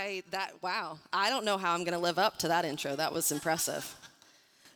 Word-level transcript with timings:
I 0.00 0.22
that 0.30 0.54
wow. 0.62 0.98
I 1.12 1.28
don't 1.28 1.44
know 1.44 1.58
how 1.58 1.74
I'm 1.74 1.84
going 1.84 1.92
to 1.92 1.98
live 1.98 2.18
up 2.18 2.38
to 2.38 2.48
that 2.48 2.64
intro. 2.64 2.96
That 2.96 3.12
was 3.12 3.30
impressive. 3.30 3.94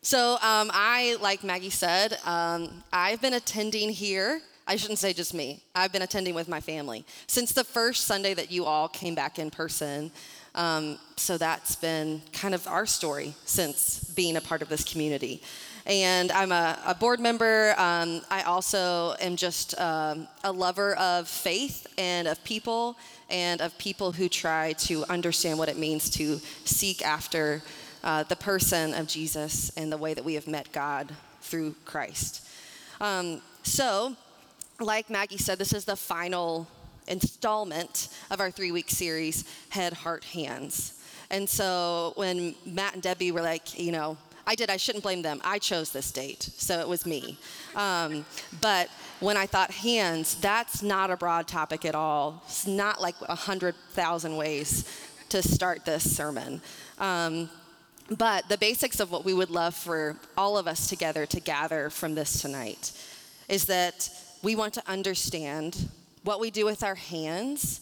So 0.02 0.32
um, 0.42 0.70
I, 0.74 1.16
like 1.22 1.42
Maggie 1.42 1.70
said, 1.70 2.18
um, 2.26 2.84
I've 2.92 3.22
been 3.22 3.32
attending 3.32 3.88
here. 3.88 4.42
I 4.66 4.76
shouldn't 4.76 4.98
say 4.98 5.14
just 5.14 5.32
me. 5.32 5.62
I've 5.74 5.92
been 5.92 6.02
attending 6.02 6.34
with 6.34 6.46
my 6.46 6.60
family 6.60 7.06
since 7.26 7.52
the 7.52 7.64
first 7.64 8.04
Sunday 8.04 8.34
that 8.34 8.50
you 8.50 8.66
all 8.66 8.86
came 8.86 9.14
back 9.14 9.38
in 9.38 9.50
person. 9.50 10.10
Um, 10.54 10.98
so 11.16 11.38
that's 11.38 11.74
been 11.74 12.20
kind 12.32 12.54
of 12.54 12.66
our 12.66 12.84
story 12.84 13.34
since 13.46 14.04
being 14.14 14.36
a 14.36 14.42
part 14.42 14.60
of 14.60 14.68
this 14.68 14.84
community. 14.84 15.42
And 15.86 16.32
I'm 16.32 16.50
a, 16.50 16.78
a 16.86 16.94
board 16.94 17.20
member. 17.20 17.74
Um, 17.76 18.22
I 18.30 18.42
also 18.42 19.14
am 19.20 19.36
just 19.36 19.78
um, 19.78 20.26
a 20.42 20.50
lover 20.50 20.96
of 20.96 21.28
faith 21.28 21.86
and 21.98 22.26
of 22.26 22.42
people 22.42 22.96
and 23.28 23.60
of 23.60 23.76
people 23.76 24.12
who 24.12 24.28
try 24.28 24.72
to 24.72 25.04
understand 25.10 25.58
what 25.58 25.68
it 25.68 25.76
means 25.76 26.08
to 26.10 26.40
seek 26.64 27.04
after 27.04 27.62
uh, 28.02 28.22
the 28.22 28.36
person 28.36 28.94
of 28.94 29.06
Jesus 29.06 29.70
and 29.76 29.92
the 29.92 29.98
way 29.98 30.14
that 30.14 30.24
we 30.24 30.34
have 30.34 30.46
met 30.46 30.72
God 30.72 31.12
through 31.42 31.74
Christ. 31.84 32.46
Um, 33.00 33.42
so, 33.62 34.16
like 34.80 35.10
Maggie 35.10 35.38
said, 35.38 35.58
this 35.58 35.72
is 35.72 35.84
the 35.84 35.96
final 35.96 36.66
installment 37.08 38.08
of 38.30 38.40
our 38.40 38.50
three 38.50 38.72
week 38.72 38.88
series, 38.88 39.44
Head, 39.68 39.92
Heart, 39.92 40.24
Hands. 40.24 41.00
And 41.30 41.48
so, 41.48 42.12
when 42.16 42.54
Matt 42.64 42.94
and 42.94 43.02
Debbie 43.02 43.32
were 43.32 43.42
like, 43.42 43.78
you 43.78 43.92
know, 43.92 44.16
I 44.46 44.54
did, 44.54 44.70
I 44.70 44.76
shouldn't 44.76 45.02
blame 45.02 45.22
them. 45.22 45.40
I 45.44 45.58
chose 45.58 45.90
this 45.90 46.10
date, 46.10 46.50
so 46.56 46.78
it 46.80 46.88
was 46.88 47.06
me. 47.06 47.38
Um, 47.74 48.24
but 48.60 48.88
when 49.20 49.36
I 49.36 49.46
thought 49.46 49.70
hands, 49.70 50.34
that's 50.36 50.82
not 50.82 51.10
a 51.10 51.16
broad 51.16 51.48
topic 51.48 51.84
at 51.84 51.94
all. 51.94 52.42
It's 52.44 52.66
not 52.66 53.00
like 53.00 53.14
a 53.22 53.26
100,000 53.28 54.36
ways 54.36 54.84
to 55.30 55.42
start 55.42 55.84
this 55.84 56.14
sermon. 56.14 56.60
Um, 56.98 57.48
but 58.10 58.48
the 58.48 58.58
basics 58.58 59.00
of 59.00 59.10
what 59.10 59.24
we 59.24 59.32
would 59.32 59.50
love 59.50 59.74
for 59.74 60.16
all 60.36 60.58
of 60.58 60.68
us 60.68 60.88
together 60.88 61.24
to 61.26 61.40
gather 61.40 61.88
from 61.88 62.14
this 62.14 62.40
tonight 62.42 62.92
is 63.48 63.64
that 63.66 64.10
we 64.42 64.54
want 64.56 64.74
to 64.74 64.82
understand 64.86 65.88
what 66.22 66.38
we 66.40 66.50
do 66.50 66.64
with 66.64 66.82
our 66.82 66.94
hands 66.94 67.80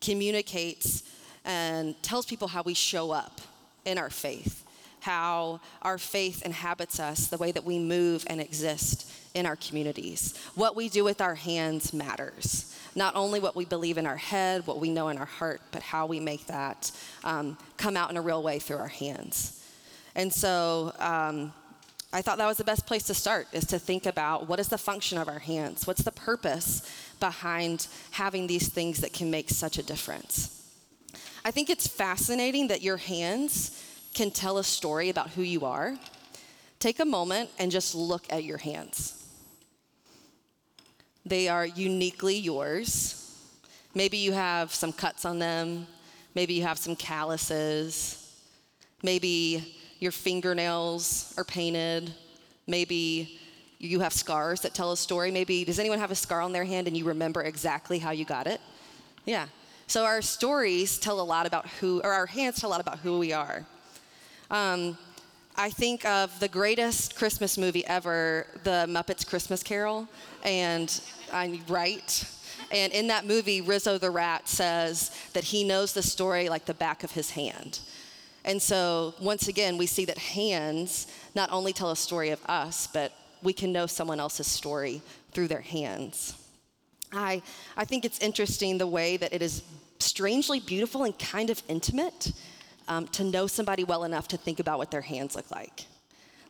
communicates 0.00 1.02
and 1.44 2.00
tells 2.02 2.26
people 2.26 2.48
how 2.48 2.62
we 2.62 2.74
show 2.74 3.10
up 3.10 3.40
in 3.84 3.98
our 3.98 4.10
faith, 4.10 4.63
how 5.04 5.60
our 5.82 5.98
faith 5.98 6.42
inhabits 6.42 6.98
us, 6.98 7.26
the 7.26 7.36
way 7.36 7.52
that 7.52 7.64
we 7.64 7.78
move 7.78 8.24
and 8.26 8.40
exist 8.40 9.10
in 9.34 9.44
our 9.44 9.56
communities. 9.56 10.34
What 10.54 10.74
we 10.74 10.88
do 10.88 11.04
with 11.04 11.20
our 11.20 11.34
hands 11.34 11.92
matters. 11.92 12.74
Not 12.94 13.14
only 13.14 13.38
what 13.38 13.54
we 13.54 13.66
believe 13.66 13.98
in 13.98 14.06
our 14.06 14.16
head, 14.16 14.66
what 14.66 14.80
we 14.80 14.88
know 14.88 15.08
in 15.08 15.18
our 15.18 15.26
heart, 15.26 15.60
but 15.72 15.82
how 15.82 16.06
we 16.06 16.20
make 16.20 16.46
that 16.46 16.90
um, 17.22 17.58
come 17.76 17.98
out 17.98 18.10
in 18.10 18.16
a 18.16 18.22
real 18.22 18.42
way 18.42 18.58
through 18.58 18.78
our 18.78 18.88
hands. 18.88 19.62
And 20.14 20.32
so 20.32 20.94
um, 20.98 21.52
I 22.10 22.22
thought 22.22 22.38
that 22.38 22.46
was 22.46 22.56
the 22.56 22.64
best 22.64 22.86
place 22.86 23.02
to 23.04 23.14
start 23.14 23.48
is 23.52 23.66
to 23.66 23.78
think 23.78 24.06
about 24.06 24.48
what 24.48 24.58
is 24.58 24.68
the 24.68 24.78
function 24.78 25.18
of 25.18 25.28
our 25.28 25.40
hands? 25.40 25.86
What's 25.86 26.02
the 26.02 26.12
purpose 26.12 26.88
behind 27.20 27.88
having 28.12 28.46
these 28.46 28.68
things 28.68 29.00
that 29.00 29.12
can 29.12 29.30
make 29.30 29.50
such 29.50 29.76
a 29.76 29.82
difference? 29.82 30.62
I 31.44 31.50
think 31.50 31.68
it's 31.68 31.86
fascinating 31.86 32.68
that 32.68 32.80
your 32.80 32.96
hands 32.96 33.82
can 34.14 34.30
tell 34.30 34.58
a 34.58 34.64
story 34.64 35.10
about 35.10 35.30
who 35.30 35.42
you 35.42 35.64
are. 35.64 35.96
Take 36.78 37.00
a 37.00 37.04
moment 37.04 37.50
and 37.58 37.70
just 37.70 37.94
look 37.94 38.24
at 38.30 38.44
your 38.44 38.58
hands. 38.58 39.26
They 41.26 41.48
are 41.48 41.66
uniquely 41.66 42.36
yours. 42.36 43.20
Maybe 43.94 44.18
you 44.18 44.32
have 44.32 44.72
some 44.74 44.92
cuts 44.92 45.24
on 45.24 45.38
them. 45.38 45.86
Maybe 46.34 46.54
you 46.54 46.62
have 46.62 46.78
some 46.78 46.96
calluses. 46.96 48.20
Maybe 49.02 49.76
your 50.00 50.12
fingernails 50.12 51.34
are 51.36 51.44
painted. 51.44 52.12
Maybe 52.66 53.40
you 53.78 54.00
have 54.00 54.12
scars 54.12 54.60
that 54.62 54.74
tell 54.74 54.92
a 54.92 54.96
story. 54.96 55.30
Maybe, 55.30 55.64
does 55.64 55.78
anyone 55.78 55.98
have 55.98 56.10
a 56.10 56.14
scar 56.14 56.40
on 56.40 56.52
their 56.52 56.64
hand 56.64 56.86
and 56.88 56.96
you 56.96 57.04
remember 57.04 57.42
exactly 57.42 57.98
how 57.98 58.10
you 58.10 58.24
got 58.24 58.46
it? 58.46 58.60
Yeah. 59.24 59.46
So 59.86 60.04
our 60.04 60.22
stories 60.22 60.98
tell 60.98 61.20
a 61.20 61.22
lot 61.22 61.46
about 61.46 61.68
who, 61.80 62.00
or 62.02 62.12
our 62.12 62.26
hands 62.26 62.60
tell 62.60 62.70
a 62.70 62.72
lot 62.72 62.80
about 62.80 62.98
who 62.98 63.18
we 63.18 63.32
are. 63.32 63.66
Um, 64.54 64.96
I 65.56 65.68
think 65.68 66.04
of 66.04 66.38
the 66.38 66.46
greatest 66.46 67.16
Christmas 67.16 67.58
movie 67.58 67.84
ever, 67.86 68.46
The 68.62 68.86
Muppets 68.88 69.26
Christmas 69.26 69.64
Carol, 69.64 70.08
and 70.44 71.00
I'm 71.32 71.60
right. 71.66 72.24
And 72.70 72.92
in 72.92 73.08
that 73.08 73.26
movie, 73.26 73.62
Rizzo 73.62 73.98
the 73.98 74.12
Rat 74.12 74.48
says 74.48 75.10
that 75.32 75.42
he 75.42 75.64
knows 75.64 75.92
the 75.92 76.04
story 76.04 76.48
like 76.48 76.66
the 76.66 76.74
back 76.74 77.02
of 77.02 77.10
his 77.10 77.30
hand. 77.30 77.80
And 78.44 78.62
so, 78.62 79.14
once 79.20 79.48
again, 79.48 79.76
we 79.76 79.86
see 79.86 80.04
that 80.04 80.18
hands 80.18 81.08
not 81.34 81.50
only 81.50 81.72
tell 81.72 81.90
a 81.90 81.96
story 81.96 82.30
of 82.30 82.40
us, 82.46 82.86
but 82.86 83.10
we 83.42 83.52
can 83.52 83.72
know 83.72 83.86
someone 83.86 84.20
else's 84.20 84.46
story 84.46 85.02
through 85.32 85.48
their 85.48 85.62
hands. 85.62 86.36
I, 87.12 87.42
I 87.76 87.84
think 87.84 88.04
it's 88.04 88.20
interesting 88.20 88.78
the 88.78 88.86
way 88.86 89.16
that 89.16 89.32
it 89.32 89.42
is 89.42 89.64
strangely 89.98 90.60
beautiful 90.60 91.02
and 91.02 91.18
kind 91.18 91.50
of 91.50 91.60
intimate 91.66 92.30
um, 92.88 93.06
to 93.08 93.24
know 93.24 93.46
somebody 93.46 93.84
well 93.84 94.04
enough 94.04 94.28
to 94.28 94.36
think 94.36 94.60
about 94.60 94.78
what 94.78 94.90
their 94.90 95.00
hands 95.00 95.34
look 95.34 95.50
like. 95.50 95.86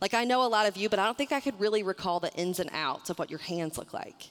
Like, 0.00 0.15
I 0.15 0.25
know 0.25 0.45
a 0.45 0.49
lot 0.49 0.67
of 0.67 0.77
you, 0.77 0.89
but 0.89 0.99
I 0.99 1.05
don't 1.05 1.17
think 1.17 1.33
I 1.33 1.41
could 1.41 1.59
really 1.59 1.83
recall 1.83 2.21
the 2.21 2.33
ins 2.34 2.61
and 2.61 2.71
outs 2.72 3.11
of 3.11 3.19
what 3.19 3.31
your 3.31 3.39
hands 3.39 3.78
look 3.78 3.93
like. 3.93 4.31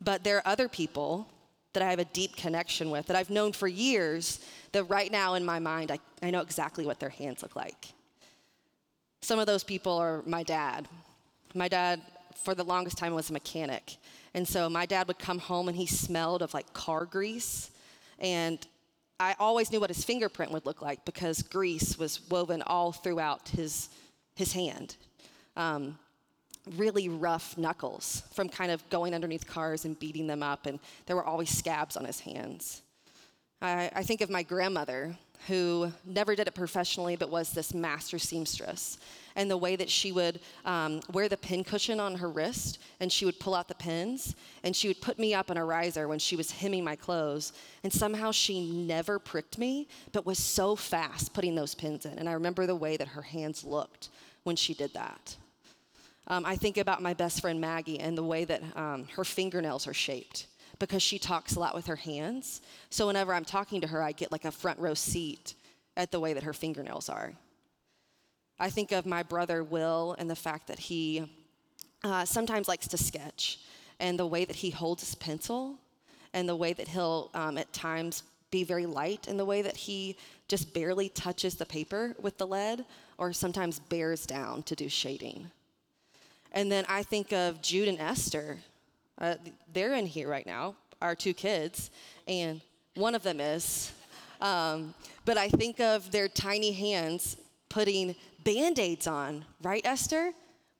But 0.00 0.24
there 0.24 0.36
are 0.38 0.46
other 0.46 0.68
people 0.68 1.28
that 1.72 1.82
I 1.82 1.90
have 1.90 1.98
a 1.98 2.04
deep 2.04 2.36
connection 2.36 2.90
with 2.90 3.06
that 3.06 3.16
I've 3.16 3.30
known 3.30 3.52
for 3.52 3.68
years 3.68 4.40
that 4.72 4.84
right 4.84 5.10
now 5.10 5.34
in 5.34 5.44
my 5.44 5.58
mind, 5.58 5.90
I, 5.90 5.98
I 6.22 6.30
know 6.30 6.40
exactly 6.40 6.84
what 6.84 7.00
their 7.00 7.08
hands 7.08 7.42
look 7.42 7.56
like. 7.56 7.88
Some 9.22 9.38
of 9.38 9.46
those 9.46 9.64
people 9.64 9.96
are 9.96 10.22
my 10.26 10.42
dad. 10.42 10.88
My 11.54 11.68
dad, 11.68 12.02
for 12.44 12.54
the 12.54 12.64
longest 12.64 12.98
time, 12.98 13.14
was 13.14 13.30
a 13.30 13.32
mechanic. 13.32 13.96
And 14.34 14.46
so 14.46 14.68
my 14.68 14.84
dad 14.84 15.06
would 15.08 15.18
come 15.18 15.38
home 15.38 15.68
and 15.68 15.76
he 15.76 15.86
smelled 15.86 16.42
of 16.42 16.52
like 16.52 16.72
car 16.72 17.04
grease. 17.04 17.70
And 18.18 18.58
I 19.22 19.36
always 19.38 19.70
knew 19.70 19.78
what 19.78 19.90
his 19.90 20.02
fingerprint 20.02 20.50
would 20.50 20.66
look 20.66 20.82
like 20.82 21.04
because 21.04 21.42
grease 21.42 21.96
was 21.96 22.28
woven 22.28 22.60
all 22.62 22.90
throughout 22.90 23.48
his, 23.50 23.88
his 24.34 24.52
hand. 24.52 24.96
Um, 25.56 25.96
really 26.76 27.08
rough 27.08 27.56
knuckles 27.56 28.24
from 28.32 28.48
kind 28.48 28.72
of 28.72 28.88
going 28.90 29.14
underneath 29.14 29.46
cars 29.46 29.84
and 29.84 29.98
beating 29.98 30.26
them 30.26 30.42
up, 30.42 30.66
and 30.66 30.80
there 31.06 31.14
were 31.14 31.24
always 31.24 31.50
scabs 31.50 31.96
on 31.96 32.04
his 32.04 32.20
hands. 32.20 32.82
I, 33.60 33.90
I 33.94 34.02
think 34.02 34.22
of 34.22 34.30
my 34.30 34.42
grandmother, 34.42 35.16
who 35.48 35.92
never 36.04 36.34
did 36.34 36.46
it 36.46 36.54
professionally 36.54 37.16
but 37.16 37.30
was 37.30 37.50
this 37.50 37.74
master 37.74 38.18
seamstress. 38.18 38.98
And 39.34 39.50
the 39.50 39.56
way 39.56 39.76
that 39.76 39.88
she 39.88 40.12
would 40.12 40.40
um, 40.64 41.00
wear 41.10 41.28
the 41.28 41.36
pin 41.36 41.64
cushion 41.64 41.98
on 41.98 42.16
her 42.16 42.28
wrist 42.28 42.78
and 43.00 43.10
she 43.10 43.24
would 43.24 43.40
pull 43.40 43.54
out 43.54 43.66
the 43.66 43.74
pins 43.74 44.34
and 44.62 44.76
she 44.76 44.88
would 44.88 45.00
put 45.00 45.18
me 45.18 45.34
up 45.34 45.50
on 45.50 45.56
a 45.56 45.64
riser 45.64 46.06
when 46.06 46.18
she 46.18 46.36
was 46.36 46.50
hemming 46.50 46.84
my 46.84 46.96
clothes. 46.96 47.52
And 47.82 47.92
somehow 47.92 48.30
she 48.30 48.70
never 48.70 49.18
pricked 49.18 49.58
me 49.58 49.88
but 50.12 50.26
was 50.26 50.38
so 50.38 50.76
fast 50.76 51.32
putting 51.32 51.54
those 51.54 51.74
pins 51.74 52.04
in. 52.04 52.18
And 52.18 52.28
I 52.28 52.32
remember 52.32 52.66
the 52.66 52.76
way 52.76 52.96
that 52.96 53.08
her 53.08 53.22
hands 53.22 53.64
looked 53.64 54.10
when 54.44 54.56
she 54.56 54.74
did 54.74 54.92
that. 54.94 55.36
Um, 56.28 56.44
I 56.46 56.56
think 56.56 56.76
about 56.76 57.02
my 57.02 57.14
best 57.14 57.40
friend 57.40 57.60
Maggie 57.60 57.98
and 57.98 58.16
the 58.16 58.22
way 58.22 58.44
that 58.44 58.62
um, 58.76 59.06
her 59.16 59.24
fingernails 59.24 59.86
are 59.88 59.94
shaped 59.94 60.46
because 60.82 61.00
she 61.00 61.16
talks 61.16 61.54
a 61.54 61.60
lot 61.60 61.76
with 61.76 61.86
her 61.86 61.94
hands. 61.94 62.60
So 62.90 63.06
whenever 63.06 63.32
I'm 63.32 63.44
talking 63.44 63.80
to 63.82 63.86
her, 63.86 64.02
I 64.02 64.10
get 64.10 64.32
like 64.32 64.44
a 64.44 64.50
front 64.50 64.80
row 64.80 64.94
seat 64.94 65.54
at 65.96 66.10
the 66.10 66.18
way 66.18 66.32
that 66.32 66.42
her 66.42 66.52
fingernails 66.52 67.08
are. 67.08 67.34
I 68.58 68.68
think 68.68 68.90
of 68.90 69.06
my 69.06 69.22
brother 69.22 69.62
Will 69.62 70.16
and 70.18 70.28
the 70.28 70.34
fact 70.34 70.66
that 70.66 70.80
he 70.80 71.30
uh, 72.02 72.24
sometimes 72.24 72.66
likes 72.66 72.88
to 72.88 72.98
sketch 72.98 73.60
and 74.00 74.18
the 74.18 74.26
way 74.26 74.44
that 74.44 74.56
he 74.56 74.70
holds 74.70 75.04
his 75.04 75.14
pencil 75.14 75.78
and 76.32 76.48
the 76.48 76.56
way 76.56 76.72
that 76.72 76.88
he'll 76.88 77.30
um, 77.32 77.58
at 77.58 77.72
times 77.72 78.24
be 78.50 78.64
very 78.64 78.86
light 78.86 79.28
in 79.28 79.36
the 79.36 79.44
way 79.44 79.62
that 79.62 79.76
he 79.76 80.16
just 80.48 80.74
barely 80.74 81.08
touches 81.08 81.54
the 81.54 81.64
paper 81.64 82.16
with 82.20 82.38
the 82.38 82.46
lead 82.46 82.84
or 83.18 83.32
sometimes 83.32 83.78
bears 83.78 84.26
down 84.26 84.64
to 84.64 84.74
do 84.74 84.88
shading. 84.88 85.48
And 86.50 86.72
then 86.72 86.84
I 86.88 87.04
think 87.04 87.32
of 87.32 87.62
Jude 87.62 87.86
and 87.86 88.00
Esther. 88.00 88.58
Uh, 89.22 89.36
they're 89.72 89.94
in 89.94 90.04
here 90.04 90.28
right 90.28 90.46
now, 90.46 90.74
our 91.00 91.14
two 91.14 91.32
kids, 91.32 91.90
and 92.26 92.60
one 92.94 93.14
of 93.14 93.22
them 93.22 93.40
is. 93.40 93.92
Um, 94.40 94.94
but 95.24 95.38
I 95.38 95.48
think 95.48 95.78
of 95.78 96.10
their 96.10 96.26
tiny 96.26 96.72
hands 96.72 97.36
putting 97.68 98.16
band 98.42 98.80
aids 98.80 99.06
on, 99.06 99.44
right, 99.62 99.82
Esther? 99.84 100.32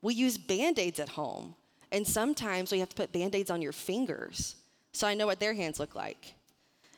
We 0.02 0.14
use 0.14 0.36
band 0.36 0.80
aids 0.80 0.98
at 0.98 1.10
home. 1.10 1.54
And 1.92 2.04
sometimes 2.06 2.72
we 2.72 2.80
have 2.80 2.88
to 2.88 2.96
put 2.96 3.12
band 3.12 3.34
aids 3.36 3.50
on 3.50 3.62
your 3.62 3.72
fingers. 3.72 4.56
So 4.92 5.06
I 5.06 5.14
know 5.14 5.26
what 5.26 5.38
their 5.38 5.54
hands 5.54 5.78
look 5.78 5.94
like. 5.94 6.34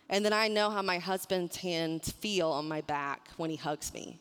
And 0.08 0.24
then 0.24 0.32
I 0.32 0.48
know 0.48 0.70
how 0.70 0.82
my 0.82 0.98
husband's 0.98 1.56
hands 1.56 2.10
feel 2.10 2.50
on 2.50 2.66
my 2.66 2.80
back 2.80 3.28
when 3.36 3.50
he 3.50 3.56
hugs 3.56 3.92
me. 3.92 4.20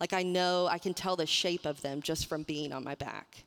Like 0.00 0.12
I 0.12 0.22
know, 0.22 0.66
I 0.66 0.78
can 0.78 0.94
tell 0.94 1.14
the 1.14 1.26
shape 1.26 1.66
of 1.66 1.80
them 1.82 2.02
just 2.02 2.26
from 2.28 2.42
being 2.42 2.72
on 2.72 2.82
my 2.82 2.96
back. 2.96 3.44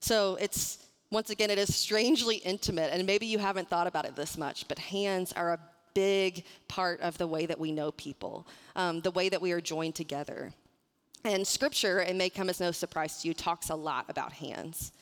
So 0.00 0.36
it's, 0.40 0.84
once 1.10 1.30
again, 1.30 1.50
it 1.50 1.58
is 1.58 1.74
strangely 1.74 2.36
intimate, 2.36 2.92
and 2.92 3.04
maybe 3.06 3.26
you 3.26 3.38
haven't 3.38 3.68
thought 3.68 3.86
about 3.86 4.04
it 4.04 4.14
this 4.14 4.38
much, 4.38 4.68
but 4.68 4.78
hands 4.78 5.32
are 5.32 5.52
a 5.52 5.58
big 5.92 6.44
part 6.68 7.00
of 7.00 7.18
the 7.18 7.26
way 7.26 7.46
that 7.46 7.58
we 7.58 7.72
know 7.72 7.90
people, 7.92 8.46
um, 8.76 9.00
the 9.00 9.10
way 9.10 9.28
that 9.28 9.42
we 9.42 9.50
are 9.50 9.60
joined 9.60 9.94
together. 9.94 10.52
And 11.24 11.46
scripture, 11.46 12.00
it 12.00 12.14
may 12.14 12.30
come 12.30 12.48
as 12.48 12.60
no 12.60 12.70
surprise 12.70 13.20
to 13.20 13.28
you, 13.28 13.34
talks 13.34 13.70
a 13.70 13.74
lot 13.74 14.06
about 14.08 14.32
hands. 14.32 14.92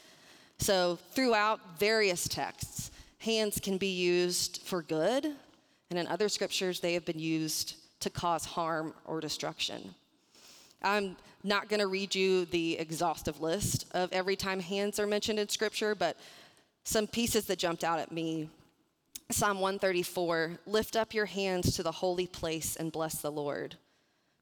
So, 0.59 0.99
throughout 1.13 1.79
various 1.79 2.27
texts, 2.27 2.91
hands 3.19 3.61
can 3.61 3.79
be 3.79 3.93
used 3.93 4.63
for 4.65 4.83
good, 4.83 5.27
and 5.91 5.99
in 5.99 6.07
other 6.07 6.29
scriptures, 6.29 6.81
they 6.81 6.95
have 6.95 7.05
been 7.05 7.19
used 7.19 7.77
to 8.01 8.11
cause 8.11 8.45
harm 8.45 8.95
or 9.05 9.21
destruction. 9.21 9.95
I'm 10.83 11.17
not 11.45 11.69
going 11.69 11.81
to 11.81 11.87
read 11.87 12.15
you 12.15 12.45
the 12.47 12.79
exhaustive 12.79 13.41
list 13.41 13.87
of 13.93 14.13
every 14.13 14.37
time 14.37 14.61
hands 14.61 14.99
are 14.99 15.07
mentioned 15.07 15.39
in 15.39 15.49
scripture, 15.49 15.95
but 15.95 16.17
some 16.85 17.07
pieces 17.07 17.47
that 17.47 17.59
jumped 17.59 17.85
out 17.85 17.99
at 17.99 18.13
me. 18.13 18.49
Psalm 19.31 19.61
134 19.61 20.59
Lift 20.67 20.97
up 20.97 21.13
your 21.13 21.27
hands 21.27 21.77
to 21.77 21.83
the 21.83 21.93
holy 21.93 22.27
place 22.27 22.77
and 22.77 22.93
bless 22.93 23.21
the 23.21 23.31
Lord. 23.31 23.77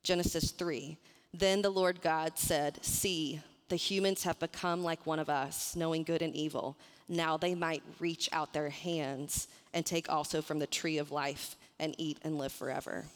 Genesis 0.03 0.53
3 0.53 0.97
Then 1.35 1.63
the 1.63 1.71
Lord 1.71 2.01
God 2.03 2.39
said, 2.39 2.79
See, 2.85 3.41
the 3.69 3.77
humans 3.77 4.23
have 4.23 4.39
become 4.39 4.85
like 4.85 5.07
one 5.07 5.19
of 5.19 5.29
us, 5.29 5.75
knowing 5.75 6.05
good 6.05 6.23
and 6.23 6.35
evil. 6.37 6.77
Now 7.09 7.37
they 7.37 7.55
might 7.55 7.83
reach 7.99 8.29
out 8.33 8.53
their 8.53 8.71
hands 8.71 9.49
and 9.75 9.85
take 9.85 10.09
also 10.09 10.41
from 10.41 10.59
the 10.59 10.67
tree 10.67 10.99
of 10.99 11.11
life 11.11 11.57
and 11.79 11.95
eat 11.99 12.19
and 12.23 12.39
live 12.39 12.53
forever. 12.53 13.07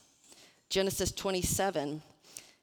Genesis 0.68 1.12
27 1.12 2.02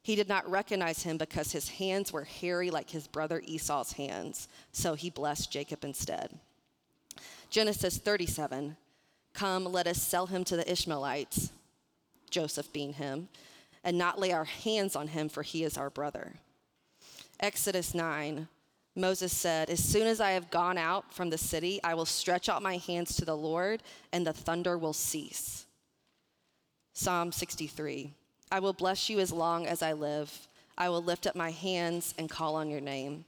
he 0.08 0.16
did 0.16 0.30
not 0.30 0.50
recognize 0.50 1.04
him 1.04 1.18
because 1.18 1.52
his 1.52 1.68
hands 1.68 2.14
were 2.14 2.24
hairy 2.24 2.72
like 2.72 2.90
his 2.90 3.08
brother 3.08 3.42
Esau's 3.46 3.92
hands, 3.92 4.48
so 4.72 4.94
he 4.94 5.10
blessed 5.10 5.52
Jacob 5.52 5.84
instead. 5.84 6.40
Genesis 7.50 7.98
37 7.98 8.78
Come, 9.34 9.66
let 9.66 9.86
us 9.86 10.02
sell 10.02 10.28
him 10.28 10.46
to 10.46 10.56
the 10.56 10.72
Ishmaelites, 10.72 11.52
Joseph 12.30 12.72
being 12.72 12.94
him, 12.94 13.28
and 13.84 13.98
not 13.98 14.18
lay 14.18 14.32
our 14.32 14.46
hands 14.46 14.96
on 14.96 15.10
him, 15.10 15.28
for 15.28 15.44
he 15.44 15.66
is 15.66 15.78
our 15.78 15.90
brother. 15.90 16.36
Exodus 17.42 17.94
9 17.94 18.48
Moses 18.96 19.36
said, 19.36 19.70
As 19.70 19.84
soon 19.84 20.08
as 20.08 20.22
I 20.22 20.32
have 20.32 20.50
gone 20.50 20.78
out 20.78 21.14
from 21.14 21.32
the 21.32 21.38
city, 21.38 21.82
I 21.84 21.96
will 21.96 22.06
stretch 22.06 22.48
out 22.48 22.64
my 22.64 22.78
hands 22.78 23.18
to 23.18 23.26
the 23.26 23.36
Lord, 23.36 23.84
and 24.14 24.26
the 24.26 24.32
thunder 24.32 24.78
will 24.78 24.94
cease. 24.94 25.66
Psalm 26.94 27.34
63 27.34 28.14
I 28.52 28.60
will 28.60 28.74
bless 28.74 29.10
you 29.10 29.20
as 29.20 29.32
long 29.32 29.66
as 29.66 29.82
I 29.82 29.94
live. 29.94 30.48
I 30.78 30.90
will 30.90 31.02
lift 31.02 31.28
up 31.28 31.36
my 31.36 31.52
hands 31.52 32.14
and 32.18 32.30
call 32.30 32.56
on 32.56 32.70
your 32.70 32.82
name. 32.82 33.26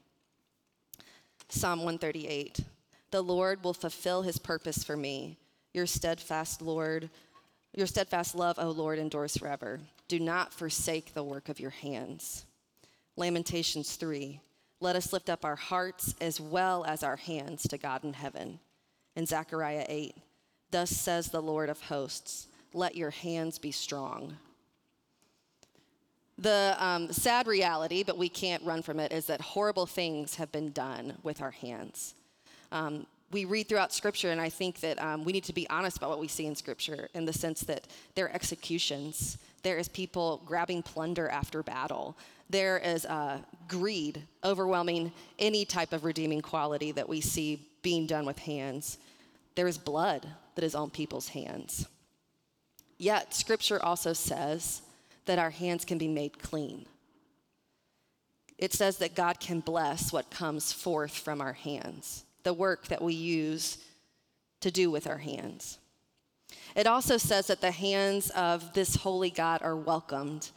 Psalm 1.50 1.80
138 1.80 2.60
The 3.12 3.21
Lord 3.21 3.63
will 3.63 3.74
fulfill 3.74 4.21
his 4.21 4.38
purpose 4.38 4.83
for 4.83 4.95
me. 4.95 5.38
Your 5.74 5.86
steadfast 5.86 6.62
Lord, 6.62 7.10
your 7.75 7.88
steadfast 7.88 8.36
love, 8.36 8.57
O 8.60 8.69
Lord, 8.69 9.00
endures 9.00 9.38
forever. 9.38 9.80
Do 10.07 10.19
not 10.19 10.54
forsake 10.54 11.13
the 11.13 11.24
work 11.24 11.50
of 11.50 11.60
your 11.60 11.69
hands. 11.69 12.45
Lamentations 13.16 13.95
3 13.95 14.39
Let 14.80 14.95
us 14.95 15.12
lift 15.12 15.30
up 15.30 15.44
our 15.44 15.56
hearts 15.56 16.16
as 16.21 16.39
well 16.39 16.86
as 16.86 17.04
our 17.04 17.18
hands 17.18 17.68
to 17.68 17.77
God 17.77 18.04
in 18.04 18.13
heaven. 18.13 18.60
And 19.16 19.27
Zechariah 19.27 19.86
8 19.89 20.16
Thus 20.71 20.92
says 20.92 21.30
the 21.30 21.42
Lord 21.42 21.69
of 21.69 21.81
hosts, 21.81 22.48
let 22.74 22.95
your 22.95 23.10
hands 23.10 23.57
be 23.57 23.71
strong. 23.71 24.38
The 26.39 26.75
um, 26.80 27.12
sad 27.12 27.47
reality, 27.47 28.01
but 28.01 28.18
we 28.18 28.30
can't 28.30 28.63
run 28.63 28.81
from 28.81 28.97
it, 28.97 29.12
is 29.12 29.25
that 29.25 29.41
horrible 29.41 29.86
things 29.86 30.36
have 30.36 30.50
been 30.53 30.71
done 30.71 31.18
with 31.21 31.41
our 31.41 31.51
hands. 31.51 32.15
Um, 32.71 33.06
we 33.31 33.44
read 33.44 33.68
throughout 33.68 33.94
Scripture, 33.94 34.31
and 34.31 34.39
I 34.39 34.47
think 34.47 34.80
that 34.80 35.01
um, 35.03 35.25
we 35.25 35.33
need 35.33 35.44
to 35.44 35.53
be 35.53 35.69
honest 35.69 35.97
about 35.97 36.09
what 36.12 36.19
we 36.19 36.30
see 36.30 36.45
in 36.45 36.56
Scripture 36.56 37.09
in 37.13 37.25
the 37.25 37.33
sense 37.33 37.62
that 37.62 37.88
there 38.15 38.25
are 38.25 38.31
executions, 38.31 39.38
there 39.63 39.77
is 39.77 39.89
people 39.89 40.41
grabbing 40.45 40.81
plunder 40.81 41.27
after 41.27 41.62
battle, 41.62 42.18
there 42.50 42.77
is 42.77 43.06
uh, 43.06 43.39
greed 43.68 44.24
overwhelming 44.45 45.12
any 45.39 45.65
type 45.65 45.92
of 45.92 46.06
redeeming 46.06 46.42
quality 46.42 46.94
that 46.94 47.07
we 47.07 47.19
see 47.19 47.68
being 47.81 48.07
done 48.07 48.25
with 48.25 48.39
hands. 48.39 48.97
There 49.56 49.68
is 49.68 49.77
blood 49.77 50.25
that 50.56 50.63
is 50.63 50.74
on 50.74 50.89
people's 50.89 51.27
hands. 51.27 51.85
Yet, 52.97 53.33
Scripture 53.33 53.83
also 53.83 54.13
says 54.13 54.81
that 55.29 55.37
our 55.37 55.51
hands 55.51 55.85
can 55.85 55.99
be 55.99 56.07
made 56.07 56.41
clean. 56.41 56.87
It 58.57 58.73
says 58.73 58.97
that 58.97 59.13
God 59.13 59.39
can 59.39 59.59
bless 59.59 60.11
what 60.11 60.31
comes 60.31 60.73
forth 60.73 61.15
from 61.15 61.39
our 61.39 61.53
hands, 61.53 62.25
the 62.41 62.51
work 62.51 62.87
that 62.87 62.99
we 62.99 63.13
use 63.13 63.77
to 64.61 64.71
do 64.71 64.89
with 64.89 65.05
our 65.05 65.19
hands. 65.19 65.77
It 66.75 66.87
also 66.87 67.17
says 67.17 67.45
that 67.45 67.61
the 67.61 67.69
hands 67.69 68.31
of 68.31 68.73
this 68.73 68.95
holy 68.95 69.29
God 69.29 69.61
are 69.61 69.75
welcomed 69.75 70.49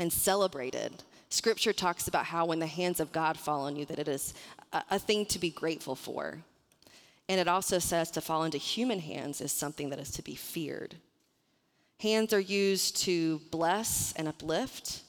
and 0.00 0.12
celebrated. 0.12 1.04
Scripture 1.28 1.72
talks 1.72 2.08
about 2.08 2.24
how 2.24 2.46
when 2.46 2.58
the 2.58 2.66
hands 2.66 2.98
of 2.98 3.12
God 3.12 3.38
fall 3.38 3.60
on 3.60 3.76
you, 3.76 3.84
that 3.84 4.00
it 4.00 4.08
is 4.08 4.34
a, 4.72 4.82
a 4.90 4.98
thing 4.98 5.24
to 5.26 5.38
be 5.38 5.50
grateful 5.50 5.94
for. 5.94 6.38
And 7.28 7.38
it 7.38 7.46
also 7.46 7.78
says 7.78 8.10
to 8.10 8.20
fall 8.20 8.42
into 8.42 8.58
human 8.58 8.98
hands 8.98 9.40
is 9.40 9.52
something 9.52 9.90
that 9.90 10.00
is 10.00 10.10
to 10.10 10.22
be 10.22 10.34
feared. 10.34 10.96
Hands 12.00 12.32
are 12.32 12.40
used 12.40 12.98
to 13.04 13.40
bless 13.50 14.12
and 14.16 14.28
uplift, 14.28 15.02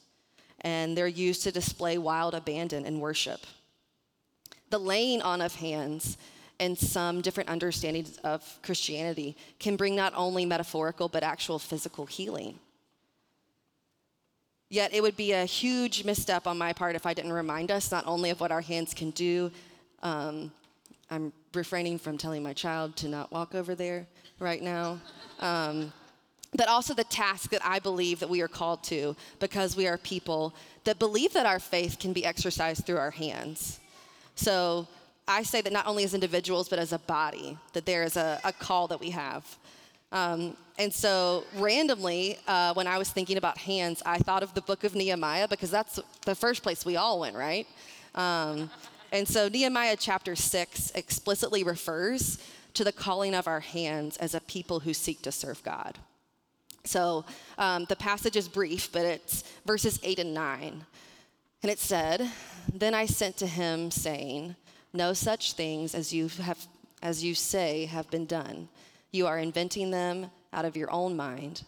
and 0.62 0.96
they're 0.96 1.06
used 1.06 1.42
to 1.42 1.52
display 1.52 1.98
wild 1.98 2.34
abandon 2.34 2.86
in 2.86 3.00
worship. 3.00 3.46
The 4.70 4.78
laying 4.78 5.22
on 5.22 5.40
of 5.40 5.56
hands 5.56 6.16
and 6.60 6.76
some 6.76 7.20
different 7.20 7.50
understandings 7.50 8.16
of 8.18 8.58
Christianity 8.62 9.36
can 9.58 9.76
bring 9.76 9.94
not 9.94 10.12
only 10.16 10.44
metaphorical 10.44 11.08
but 11.08 11.22
actual 11.22 11.58
physical 11.58 12.06
healing. 12.06 12.58
Yet 14.70 14.92
it 14.92 15.02
would 15.02 15.16
be 15.16 15.32
a 15.32 15.44
huge 15.44 16.04
misstep 16.04 16.46
on 16.46 16.58
my 16.58 16.72
part 16.72 16.96
if 16.96 17.06
I 17.06 17.14
didn't 17.14 17.32
remind 17.32 17.70
us 17.70 17.90
not 17.90 18.06
only 18.06 18.30
of 18.30 18.40
what 18.40 18.52
our 18.52 18.60
hands 18.60 18.92
can 18.92 19.10
do. 19.10 19.50
Um, 20.02 20.52
I'm 21.10 21.32
refraining 21.54 21.98
from 21.98 22.18
telling 22.18 22.42
my 22.42 22.52
child 22.52 22.96
to 22.96 23.08
not 23.08 23.32
walk 23.32 23.54
over 23.54 23.74
there 23.74 24.06
right 24.38 24.62
now. 24.62 25.00
Um, 25.40 25.92
but 26.54 26.68
also 26.68 26.94
the 26.94 27.04
task 27.04 27.50
that 27.50 27.64
I 27.64 27.78
believe 27.78 28.20
that 28.20 28.30
we 28.30 28.40
are 28.40 28.48
called 28.48 28.82
to 28.84 29.16
because 29.38 29.76
we 29.76 29.86
are 29.86 29.98
people 29.98 30.54
that 30.84 30.98
believe 30.98 31.32
that 31.34 31.46
our 31.46 31.58
faith 31.58 31.98
can 31.98 32.12
be 32.12 32.24
exercised 32.24 32.86
through 32.86 32.96
our 32.96 33.10
hands. 33.10 33.80
So 34.34 34.88
I 35.26 35.42
say 35.42 35.60
that 35.60 35.72
not 35.72 35.86
only 35.86 36.04
as 36.04 36.14
individuals, 36.14 36.68
but 36.68 36.78
as 36.78 36.92
a 36.92 36.98
body, 37.00 37.58
that 37.74 37.84
there 37.84 38.02
is 38.02 38.16
a, 38.16 38.40
a 38.44 38.52
call 38.52 38.88
that 38.88 38.98
we 38.98 39.10
have. 39.10 39.44
Um, 40.10 40.56
and 40.78 40.92
so, 40.92 41.44
randomly, 41.56 42.38
uh, 42.46 42.72
when 42.72 42.86
I 42.86 42.98
was 42.98 43.10
thinking 43.10 43.36
about 43.36 43.58
hands, 43.58 44.02
I 44.06 44.18
thought 44.18 44.42
of 44.42 44.54
the 44.54 44.62
book 44.62 44.84
of 44.84 44.94
Nehemiah 44.94 45.48
because 45.48 45.70
that's 45.70 46.00
the 46.24 46.34
first 46.34 46.62
place 46.62 46.86
we 46.86 46.96
all 46.96 47.20
went, 47.20 47.36
right? 47.36 47.66
Um, 48.14 48.70
and 49.12 49.28
so, 49.28 49.48
Nehemiah 49.48 49.96
chapter 49.98 50.34
6 50.34 50.92
explicitly 50.94 51.62
refers 51.62 52.38
to 52.74 52.84
the 52.84 52.92
calling 52.92 53.34
of 53.34 53.46
our 53.46 53.60
hands 53.60 54.16
as 54.18 54.34
a 54.34 54.40
people 54.40 54.80
who 54.80 54.94
seek 54.94 55.20
to 55.22 55.32
serve 55.32 55.62
God. 55.62 55.98
So 56.88 57.26
um, 57.58 57.84
the 57.84 57.96
passage 57.96 58.34
is 58.34 58.48
brief, 58.48 58.90
but 58.90 59.04
it's 59.04 59.44
verses 59.66 60.00
8 60.02 60.20
and 60.20 60.32
9. 60.32 60.86
And 61.62 61.70
it 61.70 61.78
said, 61.78 62.30
Then 62.72 62.94
I 62.94 63.04
sent 63.04 63.36
to 63.38 63.46
him, 63.46 63.90
saying, 63.90 64.56
No 64.94 65.12
such 65.12 65.52
things 65.52 65.94
as 65.94 66.14
you, 66.14 66.28
have, 66.40 66.66
as 67.02 67.22
you 67.22 67.34
say 67.34 67.84
have 67.84 68.10
been 68.10 68.24
done. 68.24 68.68
You 69.12 69.26
are 69.26 69.38
inventing 69.38 69.90
them 69.90 70.30
out 70.52 70.64
of 70.64 70.76
your 70.76 70.90
own 70.90 71.14
mind. 71.14 71.62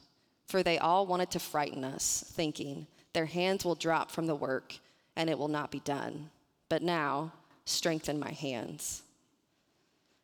For 0.46 0.62
they 0.62 0.78
all 0.78 1.06
wanted 1.06 1.30
to 1.32 1.38
frighten 1.38 1.84
us, 1.84 2.24
thinking, 2.34 2.86
Their 3.12 3.26
hands 3.26 3.64
will 3.64 3.74
drop 3.74 4.10
from 4.10 4.26
the 4.26 4.34
work, 4.34 4.74
and 5.16 5.28
it 5.28 5.38
will 5.38 5.48
not 5.48 5.70
be 5.70 5.80
done. 5.80 6.30
But 6.70 6.82
now, 6.82 7.32
strengthen 7.66 8.18
my 8.18 8.32
hands. 8.32 9.02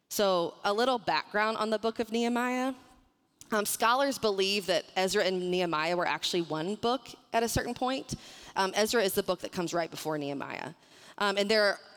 So, 0.08 0.54
a 0.64 0.72
little 0.72 0.98
background 0.98 1.58
on 1.58 1.68
the 1.68 1.78
book 1.78 1.98
of 1.98 2.10
Nehemiah. 2.10 2.72
Um, 3.52 3.64
scholars 3.64 4.18
believe 4.18 4.66
that 4.66 4.84
Ezra 4.96 5.24
and 5.24 5.50
Nehemiah 5.50 5.96
were 5.96 6.06
actually 6.06 6.42
one 6.42 6.74
book 6.76 7.08
at 7.32 7.42
a 7.42 7.48
certain 7.48 7.74
point. 7.74 8.14
Um, 8.56 8.72
Ezra 8.74 9.02
is 9.02 9.12
the 9.12 9.22
book 9.22 9.40
that 9.40 9.52
comes 9.52 9.72
right 9.72 9.90
before 9.90 10.18
Nehemiah. 10.18 10.70
Um, 11.18 11.38
and 11.38 11.50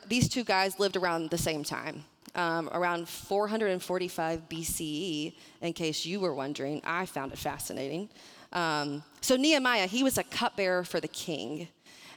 these 0.08 0.30
two 0.30 0.44
guys 0.44 0.80
lived 0.80 0.96
around 0.96 1.30
the 1.30 1.38
same 1.38 1.64
time, 1.64 2.04
um, 2.36 2.70
around 2.72 3.08
445 3.10 4.48
BCE, 4.50 5.34
in 5.62 5.74
case 5.74 6.06
you 6.06 6.20
were 6.20 6.34
wondering. 6.34 6.82
I 6.86 7.06
found 7.06 7.32
it 7.32 7.38
fascinating. 7.38 8.10
Um, 8.54 9.04
so, 9.22 9.36
Nehemiah, 9.36 9.88
he 9.88 10.04
was 10.04 10.18
a 10.18 10.24
cupbearer 10.24 10.84
for 10.84 11.00
the 11.00 11.08
king. 11.08 11.68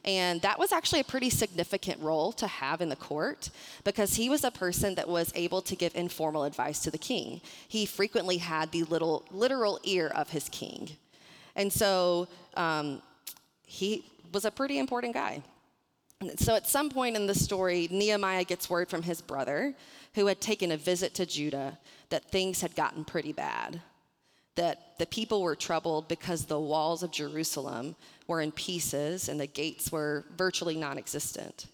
And 0.04 0.42
that 0.42 0.58
was 0.58 0.72
actually 0.72 1.00
a 1.00 1.04
pretty 1.04 1.30
significant 1.30 2.00
role 2.00 2.32
to 2.32 2.46
have 2.46 2.80
in 2.80 2.88
the 2.88 2.96
court 2.96 3.50
because 3.84 4.14
he 4.14 4.28
was 4.28 4.42
a 4.42 4.50
person 4.50 4.96
that 4.96 5.08
was 5.08 5.32
able 5.36 5.62
to 5.62 5.76
give 5.76 5.94
informal 5.94 6.42
advice 6.44 6.80
to 6.80 6.90
the 6.90 6.98
king. 6.98 7.40
He 7.68 7.86
frequently 7.86 8.38
had 8.38 8.72
the 8.72 8.82
little 8.82 9.24
literal 9.30 9.78
ear 9.84 10.08
of 10.08 10.30
his 10.30 10.48
king. 10.48 10.90
And 11.54 11.72
so 11.72 12.26
um, 12.56 13.00
he 13.64 14.04
was 14.32 14.44
a 14.44 14.50
pretty 14.50 14.78
important 14.78 15.14
guy. 15.14 15.42
So 16.36 16.54
at 16.56 16.66
some 16.66 16.90
point 16.90 17.14
in 17.16 17.26
the 17.26 17.34
story, 17.34 17.88
Nehemiah 17.90 18.44
gets 18.44 18.68
word 18.70 18.88
from 18.88 19.02
his 19.02 19.20
brother, 19.20 19.74
who 20.14 20.26
had 20.26 20.40
taken 20.40 20.72
a 20.72 20.76
visit 20.76 21.14
to 21.14 21.26
Judah, 21.26 21.78
that 22.10 22.30
things 22.30 22.60
had 22.60 22.74
gotten 22.74 23.04
pretty 23.04 23.32
bad. 23.32 23.80
that 24.54 24.98
the 24.98 25.06
people 25.06 25.42
were 25.42 25.56
troubled 25.56 26.08
because 26.08 26.44
the 26.44 26.60
walls 26.60 27.02
of 27.02 27.10
Jerusalem 27.10 27.96
were 28.32 28.40
in 28.40 28.50
pieces 28.50 29.28
and 29.28 29.38
the 29.38 29.46
gates 29.46 29.92
were 29.92 30.24
virtually 30.36 30.74
non 30.74 30.98
existent. 30.98 31.66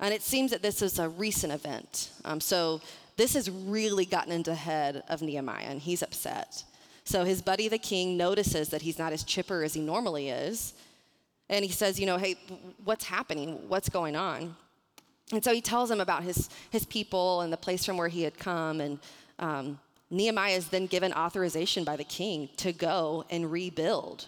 And 0.00 0.14
it 0.14 0.22
seems 0.22 0.52
that 0.52 0.62
this 0.62 0.82
is 0.82 0.98
a 0.98 1.08
recent 1.08 1.52
event. 1.52 2.10
Um, 2.24 2.40
so 2.40 2.80
this 3.16 3.34
has 3.34 3.50
really 3.50 4.04
gotten 4.04 4.30
into 4.30 4.50
the 4.50 4.56
head 4.56 5.02
of 5.08 5.22
Nehemiah, 5.22 5.66
and 5.68 5.80
he's 5.80 6.02
upset. 6.02 6.62
So 7.04 7.24
his 7.24 7.42
buddy, 7.42 7.68
the 7.68 7.78
king, 7.78 8.16
notices 8.16 8.68
that 8.68 8.82
he's 8.82 8.98
not 8.98 9.12
as 9.12 9.24
chipper 9.24 9.64
as 9.64 9.74
he 9.74 9.80
normally 9.80 10.28
is. 10.28 10.74
And 11.48 11.64
he 11.64 11.70
says, 11.70 11.98
You 11.98 12.06
know, 12.06 12.18
hey, 12.18 12.36
what's 12.84 13.04
happening? 13.04 13.68
What's 13.68 13.88
going 13.88 14.14
on? 14.14 14.54
And 15.32 15.42
so 15.42 15.52
he 15.52 15.60
tells 15.60 15.90
him 15.90 16.00
about 16.00 16.22
his, 16.22 16.48
his 16.70 16.84
people 16.84 17.40
and 17.40 17.52
the 17.52 17.56
place 17.56 17.84
from 17.84 17.96
where 17.96 18.08
he 18.08 18.22
had 18.22 18.38
come. 18.38 18.80
And 18.80 18.98
um, 19.38 19.78
Nehemiah 20.10 20.56
is 20.56 20.68
then 20.68 20.86
given 20.86 21.12
authorization 21.12 21.82
by 21.82 21.96
the 21.96 22.04
king 22.04 22.48
to 22.58 22.72
go 22.72 23.24
and 23.30 23.50
rebuild 23.50 24.26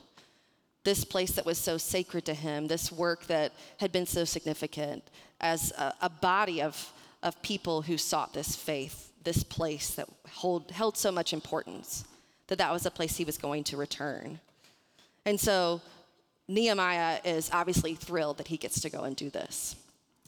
this 0.84 1.04
place 1.04 1.32
that 1.32 1.44
was 1.44 1.58
so 1.58 1.76
sacred 1.76 2.24
to 2.24 2.34
him, 2.34 2.66
this 2.66 2.90
work 2.90 3.26
that 3.26 3.52
had 3.78 3.92
been 3.92 4.06
so 4.06 4.24
significant 4.24 5.04
as 5.40 5.72
a, 5.72 5.94
a 6.02 6.08
body 6.08 6.62
of, 6.62 6.92
of 7.22 7.40
people 7.42 7.82
who 7.82 7.98
sought 7.98 8.32
this 8.32 8.56
faith, 8.56 9.12
this 9.24 9.42
place 9.42 9.90
that 9.94 10.08
hold, 10.30 10.70
held 10.70 10.96
so 10.96 11.12
much 11.12 11.32
importance, 11.32 12.04
that 12.46 12.58
that 12.58 12.72
was 12.72 12.86
a 12.86 12.90
place 12.90 13.16
he 13.16 13.24
was 13.24 13.36
going 13.36 13.62
to 13.64 13.76
return. 13.76 14.40
And 15.26 15.38
so 15.38 15.80
Nehemiah 16.48 17.20
is 17.24 17.50
obviously 17.52 17.94
thrilled 17.94 18.38
that 18.38 18.48
he 18.48 18.56
gets 18.56 18.80
to 18.80 18.90
go 18.90 19.04
and 19.04 19.14
do 19.14 19.30
this. 19.30 19.76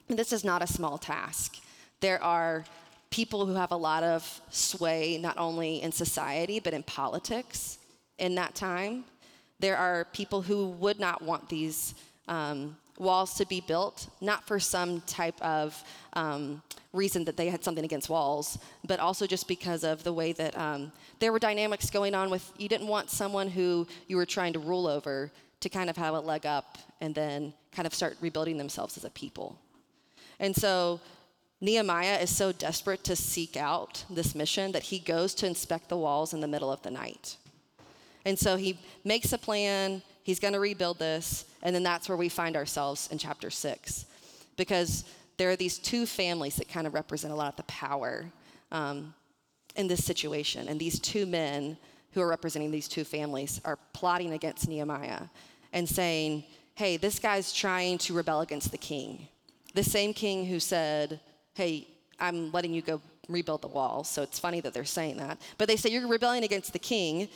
And 0.09 0.19
this 0.19 0.33
is 0.33 0.45
not 0.45 0.63
a 0.63 0.67
small 0.67 0.99
task. 0.99 1.57
There 2.01 2.23
are 2.23 2.65
people 3.11 3.47
who 3.47 3.55
have 3.55 3.73
a 3.73 3.77
lot 3.77 4.03
of 4.03 4.41
sway, 4.51 5.19
not 5.19 5.39
only 5.39 5.83
in 5.83 5.93
society, 5.93 6.61
but 6.61 6.75
in 6.75 6.83
politics 6.83 7.79
in 8.19 8.35
that 8.35 8.55
time. 8.55 9.05
There 9.63 9.77
are 9.77 10.07
people 10.13 10.43
who 10.43 10.71
would 10.71 10.99
not 10.99 11.23
want 11.23 11.49
these 11.49 11.95
um, 12.27 12.77
walls 12.99 13.35
to 13.35 13.47
be 13.47 13.61
built, 13.61 14.09
not 14.21 14.45
for 14.45 14.59
some 14.59 15.03
type 15.03 15.41
of 15.41 15.81
um, 16.15 16.61
reason 16.93 17.25
that 17.27 17.37
they 17.37 17.49
had 17.49 17.63
something 17.63 17.85
against 17.85 18.11
walls, 18.11 18.59
but 18.85 18.99
also 18.99 19.25
just 19.25 19.47
because 19.47 19.85
of 19.85 20.03
the 20.03 20.13
way 20.13 20.33
that 20.33 20.59
um, 20.59 20.91
there 21.21 21.31
were 21.31 21.39
dynamics 21.39 21.91
going 21.91 22.13
on 22.13 22.29
with 22.29 22.53
you 22.59 22.69
didn't 22.69 22.89
want 22.89 23.09
someone 23.09 23.49
who 23.49 23.87
you 24.09 24.17
were 24.17 24.27
trying 24.27 24.53
to 24.53 24.59
rule 24.59 24.89
over 24.89 25.31
to 25.61 25.69
kind 25.69 25.89
of 25.89 25.97
have 25.97 26.15
a 26.15 26.21
leg 26.21 26.45
up 26.45 26.79
and 27.01 27.15
then 27.15 27.55
kind 27.71 27.87
of 27.87 27.95
start 27.95 28.17
rebuilding 28.21 28.59
themselves 28.59 28.97
as 28.97 29.05
a 29.05 29.11
people. 29.11 29.57
And 30.41 30.57
so 30.57 30.99
Nehemiah 31.61 32.19
is 32.19 32.35
so 32.35 32.51
desperate 32.51 33.05
to 33.05 33.15
seek 33.15 33.57
out 33.57 34.05
this 34.11 34.35
mission 34.35 34.73
that 34.73 34.83
he 34.83 34.99
goes 34.99 35.35
to 35.37 35.47
inspect 35.47 35.89
the 35.89 35.97
walls 35.97 36.35
in 36.35 36.41
the 36.41 36.49
middle 36.49 36.73
of 36.73 36.83
the 36.83 36.91
night. 36.91 37.37
And 38.25 38.39
so 38.39 38.57
he 38.57 38.79
makes 39.05 39.33
a 39.33 39.39
plan, 39.39 40.03
he's 40.23 40.39
going 40.39 40.55
to 40.55 40.61
rebuild 40.61 40.99
this, 40.99 41.45
and 41.63 41.75
then 41.75 41.83
that's 41.83 42.09
where 42.09 42.19
we 42.19 42.29
find 42.29 42.57
ourselves 42.57 43.09
in 43.11 43.19
chapter 43.19 43.51
six. 43.51 44.07
Because 44.57 45.05
there 45.39 45.51
are 45.51 45.57
these 45.57 45.79
two 45.79 46.07
families 46.07 46.57
that 46.57 46.69
kind 46.69 46.87
of 46.87 46.95
represent 46.95 47.33
a 47.33 47.37
lot 47.37 47.49
of 47.49 47.57
the 47.57 47.63
power 47.65 48.27
um, 48.71 49.15
in 49.77 49.89
this 49.89 50.05
situation. 50.05 50.69
And 50.69 50.79
these 50.79 51.01
two 51.01 51.27
men 51.27 51.77
who 52.13 52.21
are 52.21 52.29
representing 52.29 52.71
these 52.71 52.89
two 52.89 53.05
families 53.05 53.61
are 53.65 53.79
plotting 53.93 54.33
against 54.33 54.69
Nehemiah 54.69 55.23
and 55.73 55.89
saying, 55.89 56.45
hey, 56.75 56.97
this 56.97 57.19
guy's 57.19 57.53
trying 57.53 57.99
to 57.99 58.13
rebel 58.13 58.43
against 58.43 58.71
the 58.71 58.79
king. 58.79 59.29
The 59.75 59.83
same 59.83 60.13
king 60.13 60.45
who 60.45 60.61
said, 60.61 61.21
hey, 61.55 61.89
I'm 62.21 62.53
letting 62.53 62.75
you 62.75 62.83
go 62.83 63.01
rebuild 63.29 63.63
the 63.63 63.69
wall. 63.69 64.05
So 64.05 64.23
it's 64.23 64.39
funny 64.39 64.61
that 64.61 64.75
they're 64.75 64.85
saying 64.85 65.17
that. 65.17 65.41
But 65.57 65.69
they 65.69 65.77
say, 65.77 65.91
you're 65.91 66.07
rebelling 66.07 66.45
against 66.45 66.73
the 66.73 66.79
king. 66.79 67.29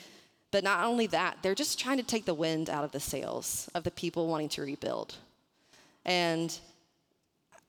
But 0.50 0.64
not 0.64 0.84
only 0.84 1.06
that, 1.08 1.38
they're 1.42 1.54
just 1.54 1.78
trying 1.78 1.96
to 1.98 2.02
take 2.02 2.24
the 2.24 2.34
wind 2.34 2.70
out 2.70 2.84
of 2.84 2.92
the 2.92 3.00
sails 3.00 3.68
of 3.74 3.84
the 3.84 3.90
people 3.90 4.28
wanting 4.28 4.48
to 4.50 4.62
rebuild. 4.62 5.16
And 6.04 6.56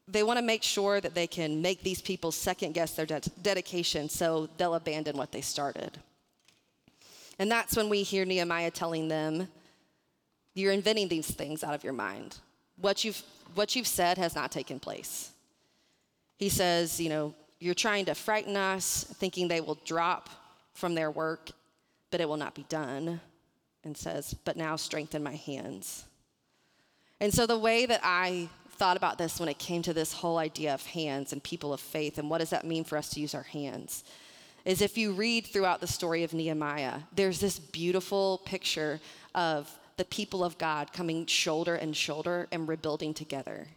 they 0.07 0.23
want 0.23 0.39
to 0.39 0.45
make 0.45 0.63
sure 0.63 1.01
that 1.01 1.15
they 1.15 1.27
can 1.27 1.61
make 1.61 1.83
these 1.83 2.01
people 2.01 2.31
second 2.31 2.73
guess 2.73 2.93
their 2.93 3.05
de- 3.05 3.21
dedication 3.41 4.07
so 4.09 4.47
they'll 4.57 4.75
abandon 4.75 5.17
what 5.17 5.31
they 5.31 5.41
started. 5.41 5.97
And 7.39 7.51
that's 7.51 7.75
when 7.75 7.89
we 7.89 8.03
hear 8.03 8.25
Nehemiah 8.25 8.71
telling 8.71 9.07
them, 9.07 9.47
You're 10.53 10.71
inventing 10.71 11.07
these 11.07 11.29
things 11.29 11.63
out 11.63 11.73
of 11.73 11.83
your 11.83 11.93
mind. 11.93 12.37
What 12.79 13.03
you've, 13.03 13.21
what 13.53 13.75
you've 13.75 13.87
said 13.87 14.17
has 14.17 14.33
not 14.35 14.51
taken 14.51 14.79
place. 14.79 15.31
He 16.37 16.49
says, 16.49 16.99
You 16.99 17.09
know, 17.09 17.35
you're 17.59 17.73
trying 17.73 18.05
to 18.05 18.15
frighten 18.15 18.55
us, 18.55 19.03
thinking 19.17 19.47
they 19.47 19.61
will 19.61 19.79
drop 19.83 20.29
from 20.73 20.95
their 20.95 21.11
work 21.11 21.49
but 22.11 22.21
it 22.21 22.27
will 22.27 22.37
not 22.37 22.55
be 22.55 22.65
done. 22.69 23.21
And 23.83 23.95
says, 23.95 24.33
But 24.33 24.57
now 24.57 24.75
strengthen 24.75 25.23
my 25.23 25.35
hands. 25.35 26.05
And 27.19 27.33
so, 27.33 27.45
the 27.45 27.57
way 27.57 27.85
that 27.85 28.01
I 28.03 28.49
thought 28.71 28.97
about 28.97 29.17
this 29.17 29.39
when 29.39 29.49
it 29.49 29.57
came 29.57 29.81
to 29.83 29.93
this 29.93 30.13
whole 30.13 30.37
idea 30.37 30.73
of 30.73 30.85
hands 30.85 31.33
and 31.33 31.43
people 31.43 31.73
of 31.73 31.79
faith, 31.79 32.17
and 32.17 32.29
what 32.29 32.39
does 32.39 32.51
that 32.51 32.65
mean 32.65 32.83
for 32.83 32.97
us 32.97 33.09
to 33.11 33.19
use 33.19 33.33
our 33.33 33.43
hands, 33.43 34.03
is 34.65 34.81
if 34.81 34.97
you 34.97 35.13
read 35.13 35.47
throughout 35.47 35.79
the 35.79 35.87
story 35.87 36.23
of 36.23 36.33
Nehemiah, 36.33 36.99
there's 37.15 37.39
this 37.39 37.57
beautiful 37.57 38.41
picture 38.45 38.99
of 39.33 39.71
the 39.95 40.05
people 40.05 40.43
of 40.43 40.57
God 40.57 40.93
coming 40.93 41.25
shoulder 41.25 41.75
and 41.75 41.95
shoulder 41.95 42.47
and 42.51 42.67
rebuilding 42.67 43.13
together. 43.13 43.67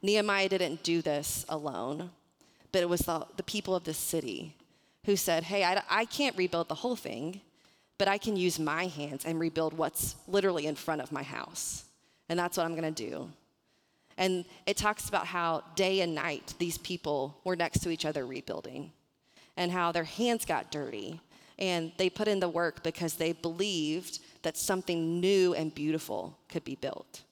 Nehemiah 0.00 0.48
didn't 0.48 0.82
do 0.82 1.02
this 1.02 1.44
alone, 1.48 2.10
but 2.72 2.82
it 2.82 2.88
was 2.88 3.00
the, 3.00 3.26
the 3.36 3.42
people 3.42 3.74
of 3.74 3.84
the 3.84 3.94
city 3.94 4.56
who 5.04 5.16
said, 5.16 5.44
Hey, 5.44 5.64
I, 5.64 5.82
I 5.90 6.04
can't 6.06 6.36
rebuild 6.36 6.68
the 6.68 6.76
whole 6.76 6.96
thing, 6.96 7.40
but 7.98 8.08
I 8.08 8.18
can 8.18 8.36
use 8.36 8.58
my 8.58 8.86
hands 8.86 9.24
and 9.24 9.38
rebuild 9.38 9.74
what's 9.74 10.16
literally 10.26 10.66
in 10.66 10.74
front 10.74 11.00
of 11.00 11.12
my 11.12 11.22
house. 11.22 11.84
And 12.28 12.38
that's 12.38 12.56
what 12.56 12.64
I'm 12.66 12.74
gonna 12.74 12.90
do. 12.90 13.30
And 14.16 14.44
it 14.66 14.76
talks 14.76 15.08
about 15.08 15.26
how 15.26 15.64
day 15.74 16.00
and 16.00 16.14
night 16.14 16.54
these 16.58 16.78
people 16.78 17.40
were 17.44 17.56
next 17.56 17.80
to 17.80 17.90
each 17.90 18.04
other 18.04 18.26
rebuilding 18.26 18.92
and 19.56 19.70
how 19.70 19.92
their 19.92 20.04
hands 20.04 20.44
got 20.44 20.70
dirty. 20.70 21.20
And 21.58 21.92
they 21.96 22.10
put 22.10 22.28
in 22.28 22.40
the 22.40 22.48
work 22.48 22.82
because 22.82 23.14
they 23.14 23.32
believed 23.32 24.20
that 24.42 24.56
something 24.56 25.20
new 25.20 25.54
and 25.54 25.74
beautiful 25.74 26.38
could 26.48 26.64
be 26.64 26.74
built. 26.74 27.22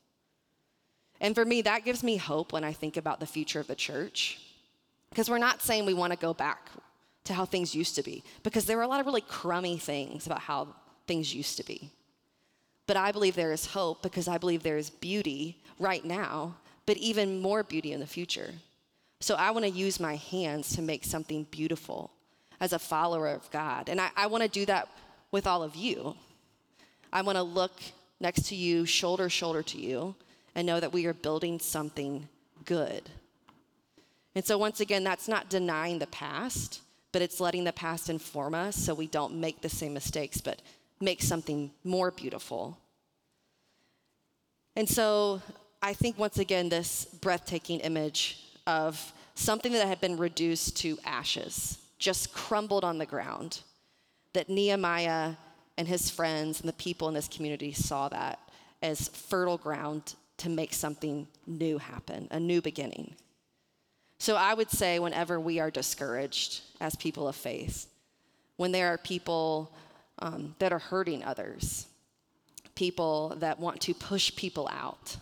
And 1.21 1.35
for 1.35 1.45
me, 1.45 1.63
that 1.63 1.85
gives 1.85 2.03
me 2.03 2.17
hope 2.17 2.53
when 2.53 2.65
I 2.65 2.73
think 2.73 2.97
about 2.97 3.21
the 3.21 3.27
future 3.27 3.61
of 3.61 3.67
the 3.67 3.75
church. 3.75 4.39
Because 5.11 5.29
we're 5.29 5.39
not 5.39 5.61
saying 5.61 5.85
we 5.85 5.95
want 5.95 6.13
to 6.13 6.19
go 6.19 6.33
back 6.33 6.71
to 7.25 7.35
how 7.35 7.45
things 7.45 7.75
used 7.75 7.95
to 7.97 8.03
be 8.03 8.23
because 8.43 8.65
there 8.65 8.77
were 8.77 8.83
a 8.83 8.89
lot 8.89 9.01
of 9.01 9.07
really 9.07 9.21
crummy 9.21 9.79
things 9.79 10.27
about 10.27 10.41
how 10.41 10.69
things 11.07 11.35
used 11.35 11.57
to 11.57 11.65
be. 11.65 11.91
But 12.87 12.97
I 12.97 13.13
believe 13.13 13.37
there 13.37 13.53
is 13.53 13.67
hope 13.67 14.03
because 14.03 14.27
I 14.27 14.39
believe 14.39 14.63
there 14.63 14.79
is 14.79 14.91
beauty 14.91 15.63
right 15.79 16.05
now, 16.05 16.57
but 16.87 16.97
even 16.97 17.41
more 17.41 17.63
beauty 17.63 17.93
in 17.93 18.01
the 18.01 18.07
future. 18.07 18.53
So 19.21 19.35
I 19.35 19.51
want 19.51 19.65
to 19.65 19.71
use 19.71 20.01
my 20.01 20.17
hands 20.17 20.75
to 20.77 20.83
make 20.83 21.05
something 21.05 21.45
beautiful 21.51 22.11
as 22.59 22.73
a 22.73 22.79
follower 22.79 23.29
of 23.29 23.51
God. 23.51 23.89
And 23.89 24.01
I, 24.01 24.11
I 24.17 24.27
want 24.27 24.43
to 24.43 24.49
do 24.49 24.67
that 24.67 24.89
with 25.31 25.47
all 25.47 25.63
of 25.63 25.77
you. 25.77 26.17
I 27.13 27.23
want 27.23 27.37
to 27.37 27.43
look 27.43 27.73
next 28.19 28.47
to 28.47 28.55
you, 28.55 28.87
shoulder 28.87 29.29
shoulder 29.29 29.63
to 29.63 29.79
you, 29.79 30.15
and 30.55 30.67
know 30.67 30.81
that 30.81 30.93
we 30.93 31.07
are 31.07 31.15
building 31.15 31.59
something 31.59 32.29
good. 32.65 33.09
And 34.35 34.45
so, 34.45 34.59
once 34.59 34.81
again, 34.81 35.03
that's 35.03 35.29
not 35.29 35.49
denying 35.49 35.99
the 35.99 36.07
past, 36.07 36.81
but 37.13 37.23
it's 37.23 37.41
letting 37.41 37.65
the 37.65 37.73
past 37.73 38.09
inform 38.09 38.55
us 38.55 38.77
so 38.77 38.95
we 38.95 39.07
don't 39.07 39.35
make 39.35 39.61
the 39.61 39.69
same 39.69 39.95
mistakes, 39.95 40.41
but 40.41 40.63
make 41.01 41.23
something 41.23 41.71
more 41.85 42.11
beautiful. 42.11 42.79
And 44.77 44.89
so 44.89 45.43
I 45.83 45.95
think 45.95 46.19
once 46.19 46.39
again, 46.39 46.69
this 46.69 47.07
breathtaking 47.07 47.81
image 47.81 48.45
of 48.67 49.13
something 49.35 49.73
that 49.73 49.89
had 49.89 50.01
been 50.01 50.17
reduced 50.17 50.77
to 50.79 50.99
ashes, 51.05 51.79
just 51.99 52.33
crumbled 52.33 52.85
on 52.85 52.99
the 52.99 53.07
ground, 53.07 53.61
that 54.33 54.49
Nehemiah 54.49 55.35
and 55.77 55.89
his 55.89 56.11
friends 56.11 56.61
and 56.61 56.69
the 56.69 56.75
people 56.75 57.09
in 57.09 57.15
this 57.15 57.29
community 57.29 57.73
saw 57.73 58.09
that 58.09 58.39
as 58.83 59.09
fertile 59.09 59.59
ground 59.59 60.15
to 60.37 60.49
make 60.49 60.73
something 60.73 61.27
new 61.47 61.79
happen, 61.79 62.29
a 62.31 62.39
new 62.39 62.63
beginning. 62.63 63.15
So 64.21 64.37
I 64.37 64.53
would 64.53 64.71
say, 64.71 64.99
whenever 64.99 65.41
we 65.41 65.61
are 65.61 65.71
discouraged 65.71 66.61
as 66.79 66.95
people 66.95 67.27
of 67.27 67.35
faith, 67.35 67.87
when 68.57 68.71
there 68.71 68.89
are 68.89 68.99
people 68.99 69.73
um, 70.19 70.55
that 70.59 70.75
are 70.75 70.79
hurting 70.79 71.25
others, 71.25 71.87
people 72.75 73.35
that 73.39 73.59
want 73.59 73.81
to 73.81 73.95
push 73.95 74.37
people 74.37 74.69
out, 74.71 75.17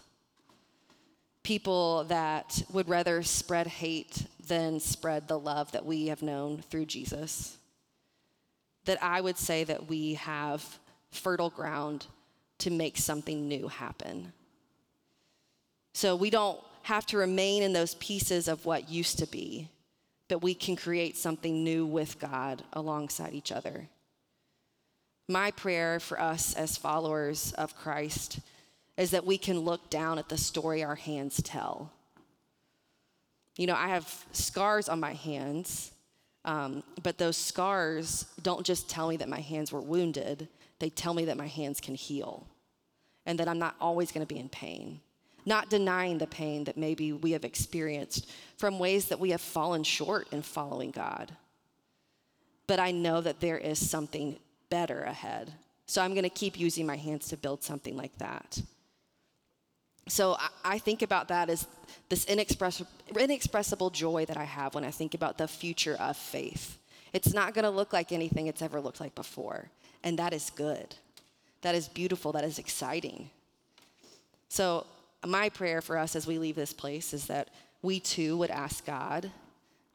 people 1.45 2.03
that 2.09 2.61
would 2.73 2.89
rather 2.89 3.23
spread 3.23 3.69
hate 3.69 4.27
than 4.49 4.81
spread 4.81 5.29
the 5.29 5.39
love 5.39 5.71
that 5.71 5.87
we 5.87 6.09
have 6.09 6.21
known 6.21 6.61
through 6.69 6.87
Jesus, 6.87 7.57
that 8.85 9.01
I 9.01 9.21
would 9.21 9.39
say 9.39 9.63
that 9.63 9.87
we 9.87 10.15
have 10.15 10.81
fertile 11.13 11.51
ground 11.51 12.09
to 12.59 12.71
make 12.71 12.97
something 12.97 13.47
new 13.47 13.69
happen. 13.69 14.33
So 15.95 16.17
we 16.17 16.31
don't 16.31 16.59
have 16.89 17.05
to 17.05 17.19
remain 17.19 17.63
in 17.63 17.75
those 17.75 17.95
pieces 17.97 18.49
of 18.49 18.65
what 18.65 18.89
used 18.89 19.19
to 19.19 19.27
be, 19.27 19.69
but 20.27 20.43
we 20.43 20.55
can 20.55 20.75
create 20.75 21.19
something 21.19 21.63
new 21.63 21.85
with 21.85 22.19
God 22.19 22.63
alongside 22.73 23.35
each 23.35 23.53
other. 23.53 23.89
My 25.29 25.51
prayer 25.51 26.01
for 26.01 26.19
us 26.19 26.55
as 26.55 26.79
followers 26.79 27.53
of 27.59 27.77
Christ 27.77 28.41
is 28.97 29.11
that 29.11 29.27
we 29.27 29.37
can 29.37 29.61
look 29.61 29.91
down 29.91 30.19
at 30.19 30.31
the 30.31 30.39
story 30.39 30.83
our 30.83 30.95
hands 30.95 31.43
tell. 31.43 31.93
You 33.59 33.67
know, 33.67 33.77
I 33.77 33.89
have 33.89 34.25
scars 34.33 34.89
on 34.89 34.99
my 34.99 35.13
hands, 35.13 35.93
um, 36.47 36.83
but 37.03 37.19
those 37.19 37.37
scars 37.37 38.25
don't 38.41 38.65
just 38.65 38.89
tell 38.89 39.09
me 39.09 39.19
that 39.19 39.29
my 39.29 39.41
hands 39.41 39.73
were 39.73 39.83
wounded, 39.83 40.49
they 40.79 40.89
tell 40.89 41.13
me 41.13 41.27
that 41.27 41.37
my 41.37 41.49
hands 41.49 41.83
can 41.83 41.95
heal 41.95 42.47
and 43.27 43.39
that 43.41 43.47
I'm 43.47 43.59
not 43.59 43.75
always 43.79 44.11
going 44.11 44.27
to 44.27 44.35
be 44.35 44.41
in 44.41 44.49
pain. 44.49 45.03
Not 45.47 45.71
denying 45.71 46.19
the 46.19 46.27
pain 46.27 46.65
that 46.65 46.77
maybe 46.77 47.13
we 47.13 47.33
have 47.33 47.45
experienced 47.45 48.31
from 48.57 48.79
ways 48.79 49.07
that 49.07 49.21
we 49.21 49.31
have 49.31 49.41
fallen 49.41 49.83
short 49.83 50.29
in 50.33 50.43
following 50.43 50.91
God. 50.91 51.33
But 52.67 52.81
I 52.81 52.91
know 52.91 53.21
that 53.21 53.41
there 53.41 53.59
is 53.59 53.91
something 53.91 54.39
better 54.69 55.03
ahead. 55.03 55.53
So 55.87 56.03
I'm 56.03 56.13
going 56.13 56.25
to 56.25 56.29
keep 56.29 56.59
using 56.59 56.87
my 56.87 56.97
hands 56.97 57.29
to 57.29 57.37
build 57.37 57.63
something 57.63 57.97
like 57.97 58.17
that. 58.19 58.61
So 60.09 60.37
I, 60.65 60.79
think 60.79 61.03
about 61.03 61.29
that 61.29 61.51
as 61.51 61.67
this 62.09 62.25
inexpressible, 62.25 62.91
inexpressible 63.15 63.91
joy 63.91 64.25
that 64.25 64.37
I 64.37 64.45
have 64.45 64.75
when 64.75 64.85
I 64.85 64.91
think 64.91 65.15
about 65.15 65.37
the 65.37 65.47
future 65.47 65.97
of 65.97 66.17
faith. 66.17 66.79
It's 67.13 67.35
not 67.35 67.55
going 67.55 67.65
to 67.65 67.71
look 67.71 67.93
like 67.93 68.13
anything 68.13 68.47
it's 68.47 68.63
ever 68.63 68.81
looked 68.81 69.01
like 69.01 69.15
before. 69.15 69.71
And 70.03 70.19
that 70.19 70.33
is 70.33 70.51
good. 70.51 70.97
That 71.63 71.75
is 71.75 71.89
beautiful. 71.89 72.33
That 72.33 72.45
is 72.45 72.59
exciting. 72.59 73.31
So, 74.49 74.87
my 75.27 75.49
prayer 75.49 75.81
for 75.81 75.99
us 75.99 76.15
as 76.15 76.27
we 76.27 76.39
leave 76.39 76.57
this 76.57 76.73
place 76.73 77.13
is 77.13 77.27
that 77.27 77.49
we 77.83 78.01
too 78.01 78.37
would 78.37 78.51
ask 78.51 78.85
God, 78.85 79.31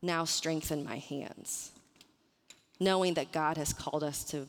now 0.01 0.25
strengthen 0.25 0.83
my 0.83 0.97
hands, 0.97 1.71
knowing 2.79 3.13
that 3.15 3.31
God 3.31 3.57
has 3.57 3.73
called 3.73 4.03
us 4.03 4.23
to 4.25 4.47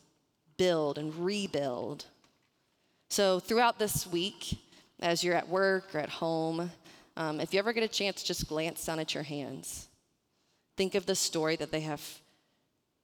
build 0.57 0.99
and 0.99 1.15
rebuild. 1.15 2.07
So, 3.09 3.39
throughout 3.39 3.79
this 3.79 4.07
week, 4.07 4.59
as 5.01 5.23
you're 5.23 5.35
at 5.35 5.49
work 5.49 5.95
or 5.95 5.99
at 6.01 6.09
home, 6.09 6.71
um, 7.17 7.41
if 7.41 7.53
you 7.53 7.59
ever 7.59 7.73
get 7.73 7.85
a 7.85 7.89
chance, 7.89 8.23
just 8.23 8.49
glance 8.49 8.85
down 8.85 8.99
at 8.99 9.15
your 9.15 9.23
hands. 9.23 9.89
Think 10.77 10.95
of 10.95 11.07
the 11.07 11.15
story 11.15 11.57
that 11.57 11.71
they 11.71 11.83
have 11.83 12.03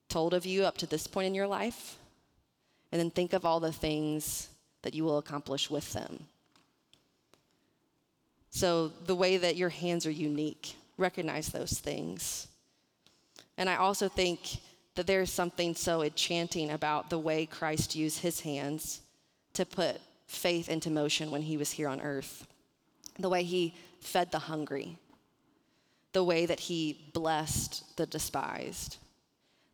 told 0.09 0.35
of 0.35 0.45
you 0.45 0.65
up 0.65 0.77
to 0.79 0.87
this 0.87 1.07
point 1.07 1.29
in 1.29 1.35
your 1.35 1.47
life, 1.47 1.97
and 2.91 3.01
then 3.01 3.11
think 3.11 3.33
of 3.33 3.45
all 3.45 3.61
the 3.61 3.73
things 3.73 4.49
that 4.83 4.95
you 4.95 5.05
will 5.05 5.19
accomplish 5.19 5.71
with 5.71 5.93
them. 5.93 6.27
So, 8.51 8.89
the 9.07 9.15
way 9.15 9.37
that 9.37 9.57
your 9.57 9.69
hands 9.69 10.07
are 10.07 10.11
unique, 10.11 10.75
recognize 10.99 11.49
those 11.49 11.79
things. 11.79 12.49
And 13.57 13.71
I 13.71 13.77
also 13.77 14.09
think 14.09 14.59
that 14.97 15.07
there's 15.07 15.33
something 15.33 15.75
so 15.75 16.03
enchanting 16.03 16.71
about 16.71 17.11
the 17.11 17.19
way 17.19 17.47
Christ 17.47 17.95
used 17.95 18.21
his 18.21 18.41
hands 18.41 19.01
to 19.55 19.65
put 19.65 20.01
faith 20.27 20.69
into 20.69 20.91
motion 20.91 21.31
when 21.31 21.43
he 21.43 21.57
was 21.57 21.71
here 21.71 21.89
on 21.89 22.01
earth. 22.01 22.47
The 23.19 23.29
way 23.29 23.43
he 23.43 23.75
fed 24.01 24.33
the 24.33 24.39
hungry, 24.39 24.97
the 26.13 26.25
way 26.25 26.47
that 26.47 26.61
he 26.61 27.11
blessed 27.13 27.97
the 27.97 28.07
despised, 28.07 28.97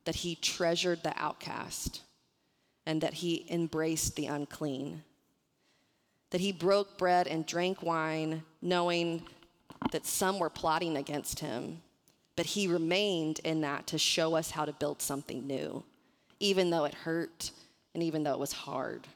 that 0.04 0.16
he 0.16 0.34
treasured 0.36 1.02
the 1.02 1.14
outcast, 1.16 2.02
and 2.86 3.00
that 3.00 3.14
he 3.14 3.46
embraced 3.50 4.16
the 4.16 4.26
unclean. 4.26 5.02
That 6.30 6.40
he 6.40 6.52
broke 6.52 6.98
bread 6.98 7.26
and 7.26 7.46
drank 7.46 7.82
wine, 7.82 8.42
knowing 8.60 9.22
that 9.92 10.06
some 10.06 10.38
were 10.38 10.50
plotting 10.50 10.96
against 10.96 11.40
him, 11.40 11.82
but 12.34 12.46
he 12.46 12.68
remained 12.68 13.40
in 13.44 13.62
that 13.62 13.86
to 13.88 13.98
show 13.98 14.34
us 14.34 14.50
how 14.50 14.64
to 14.64 14.72
build 14.72 15.00
something 15.00 15.46
new, 15.46 15.84
even 16.40 16.70
though 16.70 16.84
it 16.84 16.94
hurt 16.94 17.50
and 17.94 18.02
even 18.02 18.22
though 18.24 18.32
it 18.32 18.38
was 18.38 18.52
hard. 18.52 19.06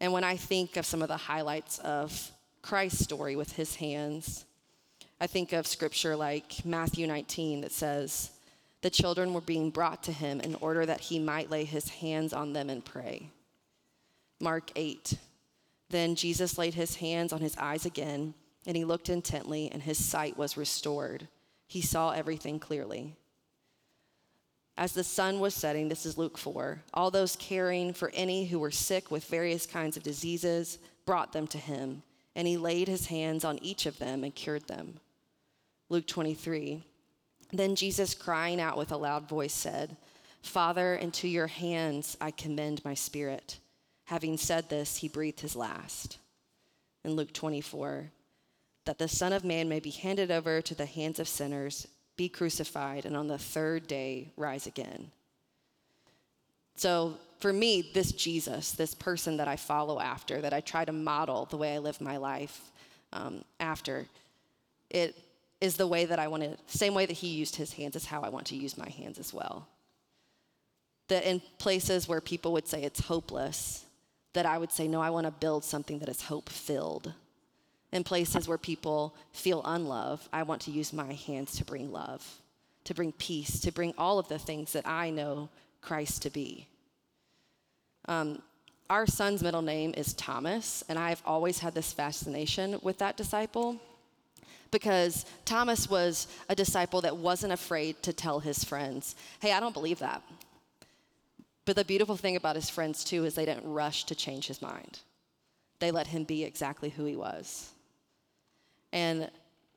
And 0.00 0.12
when 0.12 0.24
I 0.24 0.36
think 0.36 0.76
of 0.76 0.86
some 0.86 1.02
of 1.02 1.08
the 1.08 1.16
highlights 1.16 1.78
of 1.80 2.30
Christ's 2.62 3.04
story 3.04 3.36
with 3.36 3.52
his 3.52 3.74
hands, 3.76 4.44
I 5.20 5.26
think 5.26 5.52
of 5.52 5.66
scripture 5.66 6.14
like 6.14 6.64
Matthew 6.64 7.06
19 7.06 7.62
that 7.62 7.72
says, 7.72 8.30
The 8.82 8.90
children 8.90 9.34
were 9.34 9.40
being 9.40 9.70
brought 9.70 10.04
to 10.04 10.12
him 10.12 10.40
in 10.40 10.54
order 10.56 10.86
that 10.86 11.00
he 11.00 11.18
might 11.18 11.50
lay 11.50 11.64
his 11.64 11.88
hands 11.88 12.32
on 12.32 12.52
them 12.52 12.70
and 12.70 12.84
pray. 12.84 13.30
Mark 14.40 14.70
8, 14.76 15.14
Then 15.90 16.14
Jesus 16.14 16.58
laid 16.58 16.74
his 16.74 16.96
hands 16.96 17.32
on 17.32 17.40
his 17.40 17.56
eyes 17.56 17.84
again, 17.84 18.34
and 18.66 18.76
he 18.76 18.84
looked 18.84 19.08
intently, 19.08 19.70
and 19.70 19.82
his 19.82 20.02
sight 20.02 20.36
was 20.36 20.56
restored. 20.56 21.28
He 21.66 21.80
saw 21.80 22.10
everything 22.10 22.58
clearly. 22.58 23.14
As 24.76 24.92
the 24.92 25.02
sun 25.02 25.40
was 25.40 25.54
setting, 25.54 25.88
this 25.88 26.06
is 26.06 26.16
Luke 26.16 26.38
4, 26.38 26.82
all 26.94 27.10
those 27.10 27.34
caring 27.34 27.92
for 27.92 28.12
any 28.14 28.46
who 28.46 28.60
were 28.60 28.70
sick 28.70 29.10
with 29.10 29.24
various 29.24 29.66
kinds 29.66 29.96
of 29.96 30.04
diseases 30.04 30.78
brought 31.04 31.32
them 31.32 31.48
to 31.48 31.58
him, 31.58 32.02
and 32.36 32.46
he 32.46 32.56
laid 32.56 32.86
his 32.86 33.06
hands 33.06 33.44
on 33.44 33.58
each 33.60 33.86
of 33.86 33.98
them 33.98 34.22
and 34.22 34.34
cured 34.34 34.68
them. 34.68 35.00
Luke 35.88 36.06
23, 36.06 36.84
then 37.52 37.74
Jesus, 37.74 38.14
crying 38.14 38.60
out 38.60 38.76
with 38.76 38.92
a 38.92 38.96
loud 38.96 39.28
voice, 39.28 39.54
said, 39.54 39.96
Father, 40.42 40.94
into 40.94 41.26
your 41.26 41.46
hands 41.46 42.16
I 42.20 42.30
commend 42.30 42.84
my 42.84 42.94
spirit. 42.94 43.58
Having 44.08 44.38
said 44.38 44.70
this, 44.70 44.96
he 44.96 45.08
breathed 45.08 45.40
his 45.40 45.54
last. 45.54 46.16
In 47.04 47.12
Luke 47.12 47.30
24, 47.34 48.10
that 48.86 48.96
the 48.96 49.06
Son 49.06 49.34
of 49.34 49.44
Man 49.44 49.68
may 49.68 49.80
be 49.80 49.90
handed 49.90 50.30
over 50.30 50.62
to 50.62 50.74
the 50.74 50.86
hands 50.86 51.20
of 51.20 51.28
sinners 51.28 51.86
be 52.16 52.26
crucified, 52.26 53.04
and 53.04 53.14
on 53.14 53.28
the 53.28 53.36
third 53.36 53.86
day 53.86 54.32
rise 54.34 54.66
again. 54.66 55.10
So, 56.74 57.18
for 57.38 57.52
me, 57.52 57.90
this 57.92 58.12
Jesus, 58.12 58.72
this 58.72 58.94
person 58.94 59.36
that 59.36 59.46
I 59.46 59.56
follow 59.56 60.00
after, 60.00 60.40
that 60.40 60.54
I 60.54 60.62
try 60.62 60.86
to 60.86 60.92
model 60.92 61.44
the 61.44 61.58
way 61.58 61.74
I 61.74 61.78
live 61.78 62.00
my 62.00 62.16
life 62.16 62.62
um, 63.12 63.44
after, 63.60 64.06
it 64.88 65.16
is 65.60 65.76
the 65.76 65.86
way 65.86 66.06
that 66.06 66.18
I 66.18 66.28
want 66.28 66.44
to, 66.44 66.56
same 66.66 66.94
way 66.94 67.04
that 67.04 67.12
he 67.12 67.28
used 67.28 67.56
his 67.56 67.74
hands 67.74 67.94
is 67.94 68.06
how 68.06 68.22
I 68.22 68.30
want 68.30 68.46
to 68.46 68.56
use 68.56 68.78
my 68.78 68.88
hands 68.88 69.18
as 69.18 69.34
well. 69.34 69.68
That 71.08 71.24
in 71.24 71.42
places 71.58 72.08
where 72.08 72.22
people 72.22 72.54
would 72.54 72.66
say 72.66 72.82
it's 72.82 73.00
hopeless, 73.00 73.84
that 74.32 74.46
I 74.46 74.58
would 74.58 74.72
say, 74.72 74.88
no, 74.88 75.00
I 75.00 75.10
want 75.10 75.26
to 75.26 75.30
build 75.30 75.64
something 75.64 75.98
that 76.00 76.08
is 76.08 76.22
hope 76.22 76.48
filled 76.48 77.12
in 77.92 78.04
places 78.04 78.46
where 78.46 78.58
people 78.58 79.14
feel 79.32 79.62
unloved, 79.64 80.28
I 80.32 80.42
want 80.42 80.62
to 80.62 80.70
use 80.70 80.92
my 80.92 81.12
hands 81.12 81.56
to 81.56 81.64
bring 81.64 81.90
love, 81.90 82.40
to 82.84 82.94
bring 82.94 83.12
peace, 83.12 83.60
to 83.60 83.72
bring 83.72 83.94
all 83.96 84.18
of 84.18 84.28
the 84.28 84.38
things 84.38 84.72
that 84.74 84.86
I 84.86 85.10
know 85.10 85.48
Christ 85.80 86.22
to 86.22 86.30
be. 86.30 86.66
Um, 88.06 88.42
our 88.90 89.06
son's 89.06 89.42
middle 89.42 89.62
name 89.62 89.94
is 89.96 90.14
Thomas, 90.14 90.84
and 90.88 90.98
I've 90.98 91.22
always 91.24 91.58
had 91.58 91.74
this 91.74 91.92
fascination 91.92 92.78
with 92.82 92.98
that 92.98 93.16
disciple 93.16 93.76
because 94.70 95.24
Thomas 95.46 95.88
was 95.88 96.26
a 96.48 96.54
disciple 96.54 97.00
that 97.02 97.16
wasn't 97.16 97.52
afraid 97.52 98.02
to 98.02 98.12
tell 98.12 98.40
his 98.40 98.64
friends, 98.64 99.16
hey, 99.40 99.52
I 99.52 99.60
don't 99.60 99.74
believe 99.74 99.98
that. 100.00 100.22
But 101.68 101.76
the 101.76 101.84
beautiful 101.84 102.16
thing 102.16 102.34
about 102.34 102.56
his 102.56 102.70
friends, 102.70 103.04
too, 103.04 103.26
is 103.26 103.34
they 103.34 103.44
didn't 103.44 103.70
rush 103.70 104.04
to 104.04 104.14
change 104.14 104.46
his 104.46 104.62
mind. 104.62 105.00
They 105.80 105.90
let 105.90 106.06
him 106.06 106.24
be 106.24 106.42
exactly 106.42 106.88
who 106.88 107.04
he 107.04 107.14
was. 107.14 107.68
And 108.90 109.30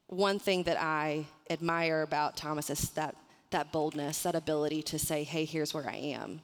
one 0.08 0.40
thing 0.40 0.64
that 0.64 0.82
I 0.82 1.26
admire 1.50 2.02
about 2.02 2.38
Thomas 2.38 2.70
is 2.70 2.92
that, 2.92 3.18
that 3.50 3.74
boldness, 3.74 4.24
that 4.24 4.36
ability 4.36 4.84
to 4.84 4.98
say, 4.98 5.26
hey, 5.26 5.44
here's 5.44 5.74
where 5.74 5.86
I 5.86 5.98
am. 5.98 6.40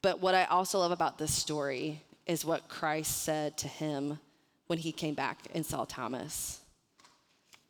But 0.00 0.22
what 0.22 0.34
I 0.34 0.44
also 0.44 0.78
love 0.78 0.90
about 0.90 1.18
this 1.18 1.34
story 1.34 2.00
is 2.24 2.46
what 2.46 2.68
Christ 2.68 3.24
said 3.24 3.58
to 3.58 3.68
him 3.68 4.18
when 4.68 4.78
he 4.78 4.92
came 4.92 5.14
back 5.14 5.36
and 5.54 5.66
saw 5.66 5.84
Thomas. 5.84 6.62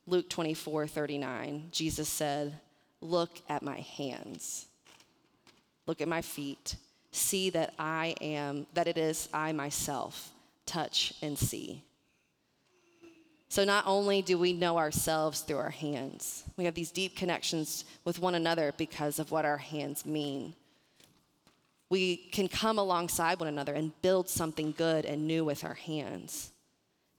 Luke 0.06 0.30
24, 0.30 0.87
39, 0.87 1.70
Jesus 1.72 2.08
said, 2.08 2.61
Look 3.00 3.40
at 3.48 3.64
my 3.64 3.80
hands, 3.80 4.66
look 5.87 6.01
at 6.01 6.09
my 6.09 6.23
feet, 6.23 6.77
see 7.11 7.51
that 7.51 7.75
I 7.79 8.14
am, 8.21 8.66
that 8.75 8.87
it 8.87 8.99
is 8.99 9.29
I 9.33 9.53
myself, 9.53 10.31
touch 10.66 11.14
and 11.23 11.38
see. 11.38 11.83
So 13.49 13.64
not 13.64 13.87
only 13.87 14.23
do 14.23 14.38
we 14.38 14.55
know 14.55 14.79
ourselves 14.79 15.40
through 15.40 15.59
our 15.59 15.68
hands, 15.68 16.45
we 16.57 16.64
have 16.64 16.75
these 16.75 16.90
deep 16.90 17.16
connections 17.16 17.85
with 18.03 18.18
one 18.18 18.35
another 18.35 18.73
because 18.79 19.18
of 19.18 19.31
what 19.31 19.45
our 19.45 19.59
hands 19.59 20.07
mean. 20.07 20.55
We 21.90 22.16
can 22.16 22.49
come 22.49 22.79
alongside 22.79 23.38
one 23.40 23.51
another 23.51 23.75
and 23.75 23.92
build 24.01 24.31
something 24.31 24.73
good 24.73 25.05
and 25.05 25.27
new 25.27 25.45
with 25.45 25.64
our 25.64 25.75
hands. 25.75 26.51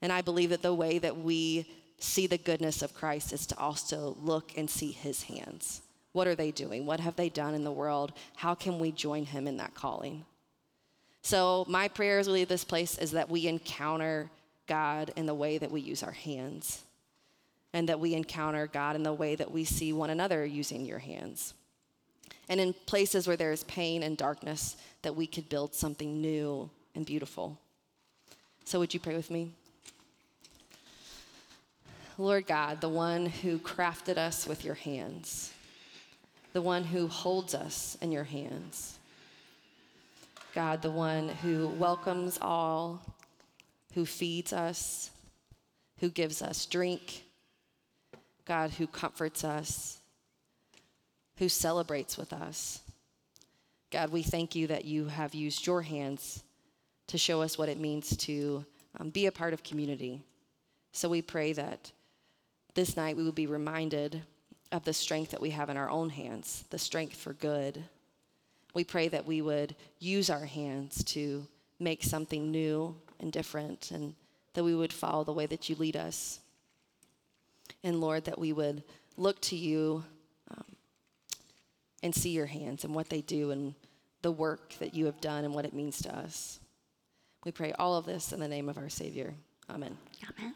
And 0.01 0.11
I 0.11 0.21
believe 0.21 0.49
that 0.49 0.63
the 0.63 0.73
way 0.73 0.97
that 0.97 1.15
we 1.15 1.67
see 1.99 2.25
the 2.25 2.39
goodness 2.39 2.81
of 2.81 2.95
Christ 2.95 3.31
is 3.31 3.45
to 3.45 3.57
also 3.59 4.17
look 4.19 4.57
and 4.57 4.67
see 4.67 4.91
his 4.91 5.21
hands. 5.21 5.83
What 6.13 6.27
are 6.27 6.35
they 6.35 6.51
doing? 6.51 6.85
What 6.85 6.99
have 6.99 7.15
they 7.15 7.29
done 7.29 7.53
in 7.53 7.63
the 7.63 7.71
world? 7.71 8.13
How 8.35 8.55
can 8.55 8.79
we 8.79 8.91
join 8.91 9.25
him 9.25 9.47
in 9.47 9.57
that 9.57 9.75
calling? 9.75 10.25
So, 11.23 11.65
my 11.67 11.87
prayer 11.87 12.19
as 12.19 12.27
we 12.27 12.33
leave 12.33 12.49
this 12.49 12.63
place 12.63 12.97
is 12.97 13.11
that 13.11 13.29
we 13.29 13.47
encounter 13.47 14.29
God 14.67 15.11
in 15.15 15.25
the 15.25 15.33
way 15.33 15.57
that 15.57 15.71
we 15.71 15.81
use 15.81 16.03
our 16.03 16.11
hands, 16.11 16.83
and 17.73 17.89
that 17.89 17.99
we 17.99 18.13
encounter 18.13 18.67
God 18.67 18.95
in 18.95 19.03
the 19.03 19.13
way 19.13 19.35
that 19.35 19.51
we 19.51 19.63
see 19.63 19.93
one 19.93 20.09
another 20.09 20.45
using 20.45 20.85
your 20.85 20.99
hands. 20.99 21.53
And 22.49 22.59
in 22.59 22.73
places 22.85 23.25
where 23.25 23.37
there 23.37 23.51
is 23.51 23.63
pain 23.63 24.03
and 24.03 24.17
darkness, 24.17 24.75
that 25.01 25.15
we 25.15 25.25
could 25.25 25.49
build 25.49 25.73
something 25.73 26.21
new 26.21 26.69
and 26.93 27.05
beautiful. 27.05 27.57
So, 28.65 28.79
would 28.79 28.93
you 28.93 28.99
pray 28.99 29.15
with 29.15 29.31
me? 29.31 29.51
Lord 32.17 32.45
God, 32.45 32.79
the 32.79 32.89
one 32.89 33.25
who 33.25 33.57
crafted 33.57 34.17
us 34.17 34.45
with 34.45 34.63
your 34.63 34.75
hands, 34.75 35.51
the 36.53 36.61
one 36.61 36.83
who 36.83 37.07
holds 37.07 37.53
us 37.53 37.97
in 38.01 38.11
your 38.11 38.23
hands. 38.23 38.97
God, 40.55 40.81
the 40.81 40.91
one 40.91 41.29
who 41.29 41.67
welcomes 41.67 42.37
all, 42.41 43.01
who 43.93 44.05
feeds 44.05 44.53
us, 44.53 45.09
who 45.99 46.09
gives 46.09 46.41
us 46.41 46.65
drink. 46.65 47.23
God, 48.45 48.71
who 48.71 48.87
comforts 48.87 49.43
us, 49.43 49.99
who 51.37 51.47
celebrates 51.47 52.17
with 52.17 52.33
us. 52.33 52.81
God, 53.91 54.11
we 54.11 54.23
thank 54.23 54.55
you 54.55 54.67
that 54.67 54.85
you 54.85 55.05
have 55.05 55.33
used 55.33 55.65
your 55.65 55.81
hands 55.81 56.43
to 57.07 57.17
show 57.17 57.41
us 57.41 57.57
what 57.57 57.69
it 57.69 57.79
means 57.79 58.17
to 58.17 58.65
um, 58.99 59.09
be 59.09 59.27
a 59.27 59.31
part 59.31 59.53
of 59.53 59.63
community. 59.63 60.21
So 60.91 61.07
we 61.07 61.21
pray 61.21 61.53
that 61.53 61.91
this 62.73 62.97
night 62.97 63.15
we 63.15 63.23
will 63.23 63.31
be 63.31 63.47
reminded 63.47 64.21
of 64.73 64.83
the 64.83 64.93
strength 64.93 65.31
that 65.31 65.41
we 65.41 65.51
have 65.51 65.69
in 65.69 65.77
our 65.77 65.89
own 65.89 66.09
hands, 66.09 66.65
the 66.71 66.79
strength 66.79 67.15
for 67.15 67.33
good. 67.33 67.81
We 68.73 68.83
pray 68.83 69.07
that 69.07 69.25
we 69.25 69.41
would 69.41 69.75
use 69.99 70.31
our 70.31 70.45
hands 70.45 71.03
to 71.05 71.47
make 71.79 72.03
something 72.03 72.49
new 72.51 72.95
and 73.19 73.31
different, 73.31 73.91
and 73.91 74.15
that 74.53 74.63
we 74.63 74.75
would 74.75 74.91
follow 74.91 75.23
the 75.23 75.31
way 75.31 75.45
that 75.45 75.69
you 75.69 75.75
lead 75.75 75.95
us. 75.95 76.39
And 77.83 78.01
Lord, 78.01 78.25
that 78.25 78.39
we 78.39 78.51
would 78.51 78.83
look 79.15 79.39
to 79.41 79.55
you 79.55 80.03
um, 80.49 80.65
and 82.01 82.13
see 82.13 82.31
your 82.31 82.47
hands 82.47 82.83
and 82.83 82.95
what 82.95 83.09
they 83.09 83.21
do 83.21 83.51
and 83.51 83.75
the 84.23 84.31
work 84.31 84.73
that 84.79 84.95
you 84.95 85.05
have 85.05 85.21
done 85.21 85.45
and 85.45 85.53
what 85.53 85.65
it 85.65 85.73
means 85.73 86.01
to 86.01 86.17
us. 86.17 86.59
We 87.45 87.51
pray 87.51 87.73
all 87.73 87.95
of 87.95 88.05
this 88.05 88.33
in 88.33 88.39
the 88.39 88.47
name 88.47 88.69
of 88.69 88.77
our 88.77 88.89
Savior. 88.89 89.35
Amen. 89.69 89.95
Amen. 90.39 90.55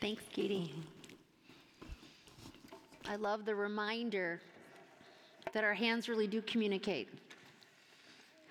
Thanks, 0.00 0.22
Katie. 0.32 0.72
I 3.08 3.16
love 3.16 3.44
the 3.44 3.54
reminder 3.54 4.40
that 5.52 5.64
our 5.64 5.74
hands 5.74 6.08
really 6.08 6.28
do 6.28 6.40
communicate 6.40 7.08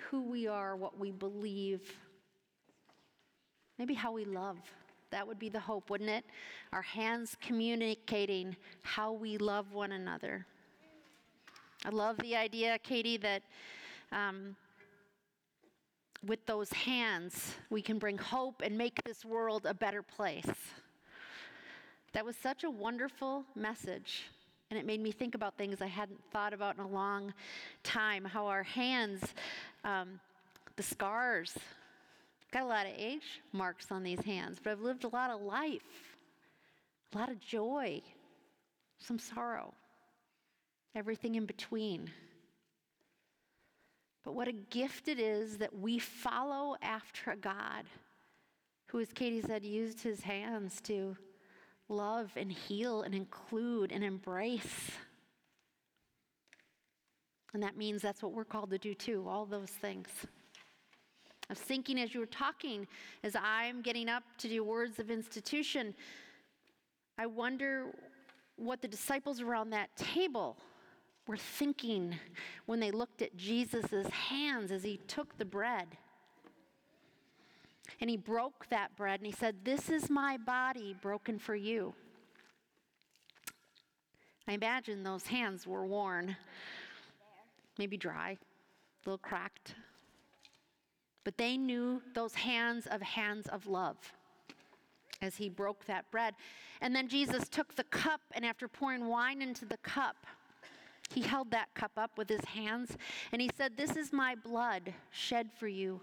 who 0.09 0.21
we 0.21 0.45
are, 0.47 0.75
what 0.75 0.99
we 0.99 1.11
believe, 1.11 1.81
maybe 3.79 3.93
how 3.93 4.11
we 4.11 4.25
love. 4.25 4.57
That 5.09 5.25
would 5.25 5.39
be 5.39 5.49
the 5.49 5.59
hope, 5.59 5.89
wouldn't 5.89 6.09
it? 6.09 6.25
Our 6.73 6.81
hands 6.81 7.37
communicating 7.41 8.55
how 8.81 9.13
we 9.13 9.37
love 9.37 9.73
one 9.73 9.93
another. 9.93 10.45
I 11.85 11.89
love 11.89 12.17
the 12.17 12.35
idea, 12.35 12.77
Katie, 12.83 13.17
that 13.17 13.43
um, 14.11 14.55
with 16.25 16.45
those 16.45 16.71
hands, 16.73 17.55
we 17.69 17.81
can 17.81 17.97
bring 17.97 18.17
hope 18.17 18.61
and 18.63 18.77
make 18.77 19.01
this 19.03 19.25
world 19.25 19.65
a 19.65 19.73
better 19.73 20.03
place. 20.03 20.45
That 22.13 22.25
was 22.25 22.35
such 22.35 22.65
a 22.65 22.69
wonderful 22.69 23.45
message. 23.55 24.25
And 24.71 24.79
it 24.79 24.85
made 24.85 25.01
me 25.01 25.11
think 25.11 25.35
about 25.35 25.57
things 25.57 25.81
I 25.81 25.87
hadn't 25.87 26.21
thought 26.31 26.53
about 26.53 26.77
in 26.77 26.81
a 26.81 26.87
long 26.87 27.33
time. 27.83 28.23
How 28.23 28.47
our 28.47 28.63
hands, 28.63 29.21
um, 29.83 30.21
the 30.77 30.83
scars, 30.83 31.57
got 32.53 32.63
a 32.63 32.65
lot 32.65 32.85
of 32.85 32.93
age 32.97 33.41
marks 33.51 33.91
on 33.91 34.01
these 34.01 34.21
hands, 34.21 34.59
but 34.63 34.71
I've 34.71 34.79
lived 34.79 35.03
a 35.03 35.09
lot 35.09 35.29
of 35.29 35.41
life, 35.41 36.15
a 37.13 37.17
lot 37.17 37.29
of 37.29 37.41
joy, 37.41 38.01
some 38.97 39.19
sorrow, 39.19 39.73
everything 40.95 41.35
in 41.35 41.45
between. 41.45 42.09
But 44.23 44.35
what 44.35 44.47
a 44.47 44.53
gift 44.53 45.09
it 45.09 45.19
is 45.19 45.57
that 45.57 45.77
we 45.77 45.99
follow 45.99 46.77
after 46.81 47.31
a 47.31 47.35
God 47.35 47.87
who, 48.87 49.01
as 49.01 49.11
Katie 49.11 49.41
said, 49.41 49.65
used 49.65 50.01
his 50.01 50.21
hands 50.21 50.79
to 50.81 51.17
love 51.91 52.31
and 52.35 52.51
heal 52.51 53.03
and 53.03 53.13
include 53.13 53.91
and 53.91 54.03
embrace. 54.03 54.91
And 57.53 57.61
that 57.61 57.77
means 57.77 58.01
that's 58.01 58.23
what 58.23 58.31
we're 58.31 58.45
called 58.45 58.71
to 58.71 58.77
do 58.77 58.93
too, 58.93 59.25
all 59.27 59.45
those 59.45 59.69
things. 59.69 60.07
I 61.49 61.53
was 61.53 61.59
thinking 61.59 61.99
as 61.99 62.13
you 62.13 62.21
were 62.21 62.25
talking, 62.25 62.87
as 63.23 63.35
I'm 63.35 63.81
getting 63.81 64.07
up 64.07 64.23
to 64.37 64.47
do 64.47 64.63
words 64.63 64.99
of 64.99 65.11
institution, 65.11 65.93
I 67.17 67.25
wonder 67.25 67.87
what 68.55 68.81
the 68.81 68.87
disciples 68.87 69.41
around 69.41 69.71
that 69.71 69.95
table 69.97 70.55
were 71.27 71.37
thinking 71.37 72.17
when 72.67 72.79
they 72.79 72.91
looked 72.91 73.21
at 73.21 73.35
Jesus' 73.35 74.07
hands 74.07 74.71
as 74.71 74.83
he 74.83 74.97
took 75.07 75.37
the 75.37 75.45
bread. 75.45 75.87
And 77.99 78.09
he 78.09 78.17
broke 78.17 78.67
that 78.69 78.95
bread 78.95 79.19
and 79.19 79.27
he 79.27 79.33
said, 79.33 79.63
This 79.63 79.89
is 79.89 80.09
my 80.09 80.37
body 80.37 80.95
broken 81.01 81.39
for 81.39 81.55
you. 81.55 81.93
I 84.47 84.53
imagine 84.53 85.03
those 85.03 85.27
hands 85.27 85.67
were 85.67 85.85
worn, 85.85 86.35
maybe 87.77 87.97
dry, 87.97 88.31
a 88.31 89.09
little 89.09 89.17
cracked. 89.17 89.75
But 91.23 91.37
they 91.37 91.57
knew 91.57 92.01
those 92.13 92.33
hands 92.33 92.87
of 92.87 93.01
hands 93.01 93.47
of 93.47 93.67
love 93.67 93.97
as 95.21 95.35
he 95.35 95.49
broke 95.49 95.85
that 95.85 96.09
bread. 96.11 96.33
And 96.81 96.95
then 96.95 97.07
Jesus 97.07 97.47
took 97.47 97.75
the 97.75 97.83
cup, 97.85 98.21
and 98.33 98.43
after 98.43 98.67
pouring 98.67 99.07
wine 99.07 99.41
into 99.41 99.65
the 99.65 99.77
cup, 99.77 100.15
he 101.13 101.21
held 101.21 101.51
that 101.51 101.73
cup 101.73 101.91
up 101.97 102.17
with 102.17 102.29
his 102.29 102.43
hands 102.45 102.97
and 103.31 103.41
he 103.41 103.49
said, 103.55 103.75
This 103.75 103.95
is 103.95 104.13
my 104.13 104.35
blood 104.35 104.93
shed 105.11 105.49
for 105.57 105.67
you 105.67 106.01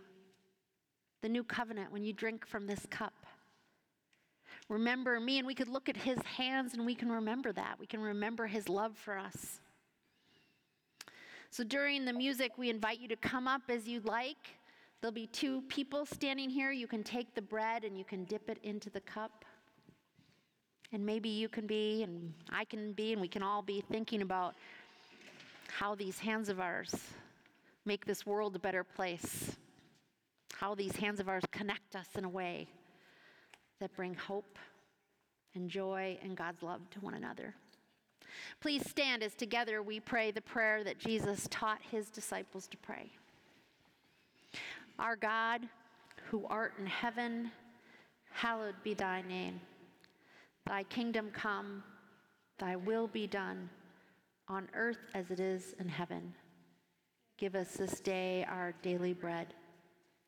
the 1.22 1.28
new 1.28 1.44
covenant 1.44 1.92
when 1.92 2.04
you 2.04 2.12
drink 2.12 2.46
from 2.46 2.66
this 2.66 2.86
cup. 2.90 3.14
Remember 4.68 5.18
me, 5.18 5.38
and 5.38 5.46
we 5.46 5.54
could 5.54 5.68
look 5.68 5.88
at 5.88 5.96
his 5.96 6.18
hands 6.22 6.74
and 6.74 6.84
we 6.84 6.94
can 6.94 7.10
remember 7.10 7.52
that. 7.52 7.76
We 7.80 7.86
can 7.86 8.00
remember 8.00 8.46
his 8.46 8.68
love 8.68 8.96
for 8.96 9.16
us. 9.16 9.60
So 11.50 11.64
during 11.64 12.04
the 12.04 12.12
music, 12.12 12.52
we 12.58 12.68
invite 12.68 13.00
you 13.00 13.08
to 13.08 13.16
come 13.16 13.48
up 13.48 13.62
as 13.70 13.88
you'd 13.88 14.04
like. 14.04 14.36
There'll 15.00 15.14
be 15.14 15.28
two 15.28 15.62
people 15.68 16.04
standing 16.04 16.50
here. 16.50 16.70
You 16.70 16.86
can 16.86 17.02
take 17.02 17.34
the 17.34 17.40
bread 17.40 17.84
and 17.84 17.96
you 17.96 18.04
can 18.04 18.24
dip 18.24 18.50
it 18.50 18.58
into 18.62 18.90
the 18.90 19.00
cup. 19.00 19.44
And 20.92 21.04
maybe 21.04 21.30
you 21.30 21.48
can 21.48 21.66
be, 21.66 22.02
and 22.02 22.32
I 22.50 22.64
can 22.64 22.92
be, 22.92 23.12
and 23.12 23.20
we 23.20 23.28
can 23.28 23.42
all 23.42 23.62
be 23.62 23.82
thinking 23.90 24.20
about 24.20 24.54
how 25.68 25.94
these 25.94 26.18
hands 26.18 26.48
of 26.48 26.60
ours 26.60 26.94
make 27.86 28.04
this 28.04 28.26
world 28.26 28.56
a 28.56 28.58
better 28.58 28.84
place 28.84 29.56
how 30.58 30.74
these 30.74 30.96
hands 30.96 31.20
of 31.20 31.28
ours 31.28 31.44
connect 31.52 31.94
us 31.94 32.08
in 32.16 32.24
a 32.24 32.28
way 32.28 32.66
that 33.80 33.94
bring 33.94 34.12
hope 34.14 34.58
and 35.54 35.70
joy 35.70 36.18
and 36.20 36.36
God's 36.36 36.62
love 36.64 36.80
to 36.90 37.00
one 37.00 37.14
another. 37.14 37.54
Please 38.60 38.88
stand 38.90 39.22
as 39.22 39.34
together 39.34 39.82
we 39.82 40.00
pray 40.00 40.32
the 40.32 40.40
prayer 40.40 40.82
that 40.82 40.98
Jesus 40.98 41.46
taught 41.48 41.78
his 41.92 42.08
disciples 42.08 42.66
to 42.68 42.76
pray. 42.78 43.08
Our 44.98 45.14
God, 45.14 45.60
who 46.28 46.44
art 46.46 46.72
in 46.80 46.86
heaven, 46.86 47.52
hallowed 48.32 48.74
be 48.82 48.94
thy 48.94 49.22
name. 49.22 49.60
Thy 50.66 50.82
kingdom 50.82 51.30
come, 51.32 51.84
thy 52.58 52.74
will 52.74 53.06
be 53.06 53.28
done, 53.28 53.70
on 54.48 54.68
earth 54.74 55.06
as 55.14 55.30
it 55.30 55.38
is 55.38 55.76
in 55.78 55.88
heaven. 55.88 56.34
Give 57.36 57.54
us 57.54 57.74
this 57.74 58.00
day 58.00 58.44
our 58.50 58.74
daily 58.82 59.12
bread 59.12 59.54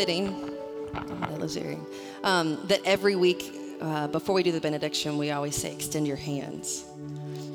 Fitting 0.00 0.28
um, 2.24 2.58
that 2.68 2.80
every 2.86 3.16
week 3.16 3.54
uh, 3.82 4.08
before 4.08 4.34
we 4.34 4.42
do 4.42 4.50
the 4.50 4.58
benediction, 4.58 5.18
we 5.18 5.30
always 5.30 5.54
say, 5.54 5.70
extend 5.70 6.08
your 6.08 6.16
hands. 6.16 6.86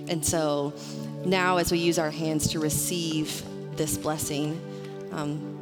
And 0.07 0.23
so 0.23 0.71
now, 1.25 1.57
as 1.57 1.71
we 1.71 1.79
use 1.79 1.97
our 1.97 2.11
hands 2.11 2.47
to 2.49 2.59
receive 2.59 3.41
this 3.77 3.97
blessing, 3.97 4.61
um, 5.11 5.57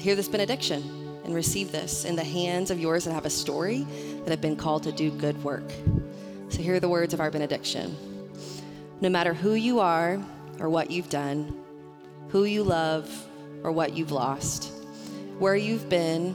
hear 0.00 0.16
this 0.16 0.26
benediction 0.26 0.82
and 1.24 1.32
receive 1.32 1.70
this 1.70 2.04
in 2.04 2.16
the 2.16 2.24
hands 2.24 2.72
of 2.72 2.80
yours 2.80 3.04
that 3.04 3.12
have 3.12 3.26
a 3.26 3.30
story 3.30 3.86
that 4.24 4.30
have 4.30 4.40
been 4.40 4.56
called 4.56 4.82
to 4.82 4.90
do 4.90 5.12
good 5.12 5.40
work. 5.44 5.70
So, 6.48 6.60
here 6.60 6.74
are 6.74 6.80
the 6.80 6.88
words 6.88 7.14
of 7.14 7.20
our 7.20 7.30
benediction. 7.30 7.96
No 9.00 9.10
matter 9.10 9.32
who 9.32 9.54
you 9.54 9.78
are 9.78 10.20
or 10.58 10.70
what 10.70 10.90
you've 10.90 11.08
done, 11.08 11.56
who 12.30 12.46
you 12.46 12.64
love 12.64 13.08
or 13.62 13.70
what 13.70 13.96
you've 13.96 14.10
lost, 14.10 14.72
where 15.38 15.56
you've 15.56 15.88
been 15.88 16.34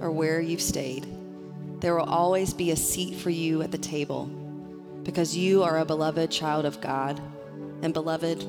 or 0.00 0.10
where 0.10 0.40
you've 0.40 0.60
stayed, 0.60 1.06
there 1.80 1.94
will 1.94 2.04
always 2.04 2.52
be 2.52 2.70
a 2.70 2.76
seat 2.76 3.16
for 3.16 3.30
you 3.30 3.62
at 3.62 3.70
the 3.70 3.78
table 3.78 4.26
because 5.02 5.36
you 5.36 5.62
are 5.62 5.78
a 5.78 5.84
beloved 5.84 6.30
child 6.30 6.64
of 6.64 6.80
God, 6.80 7.20
and 7.82 7.92
beloved, 7.92 8.42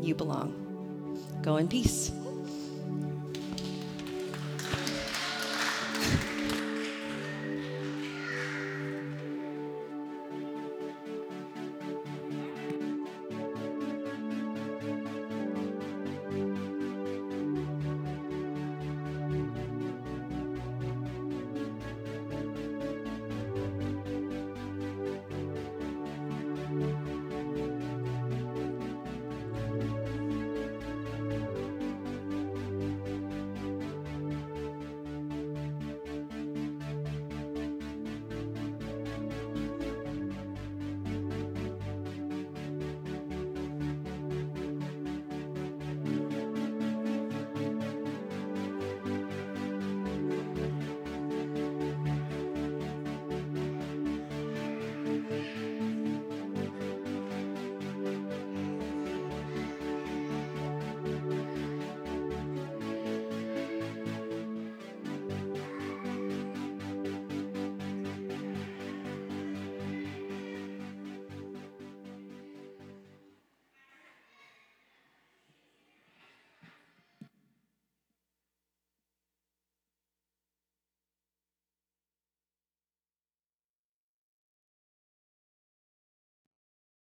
you 0.00 0.14
belong. 0.14 0.54
Go 1.42 1.56
in 1.56 1.68
peace. 1.68 2.12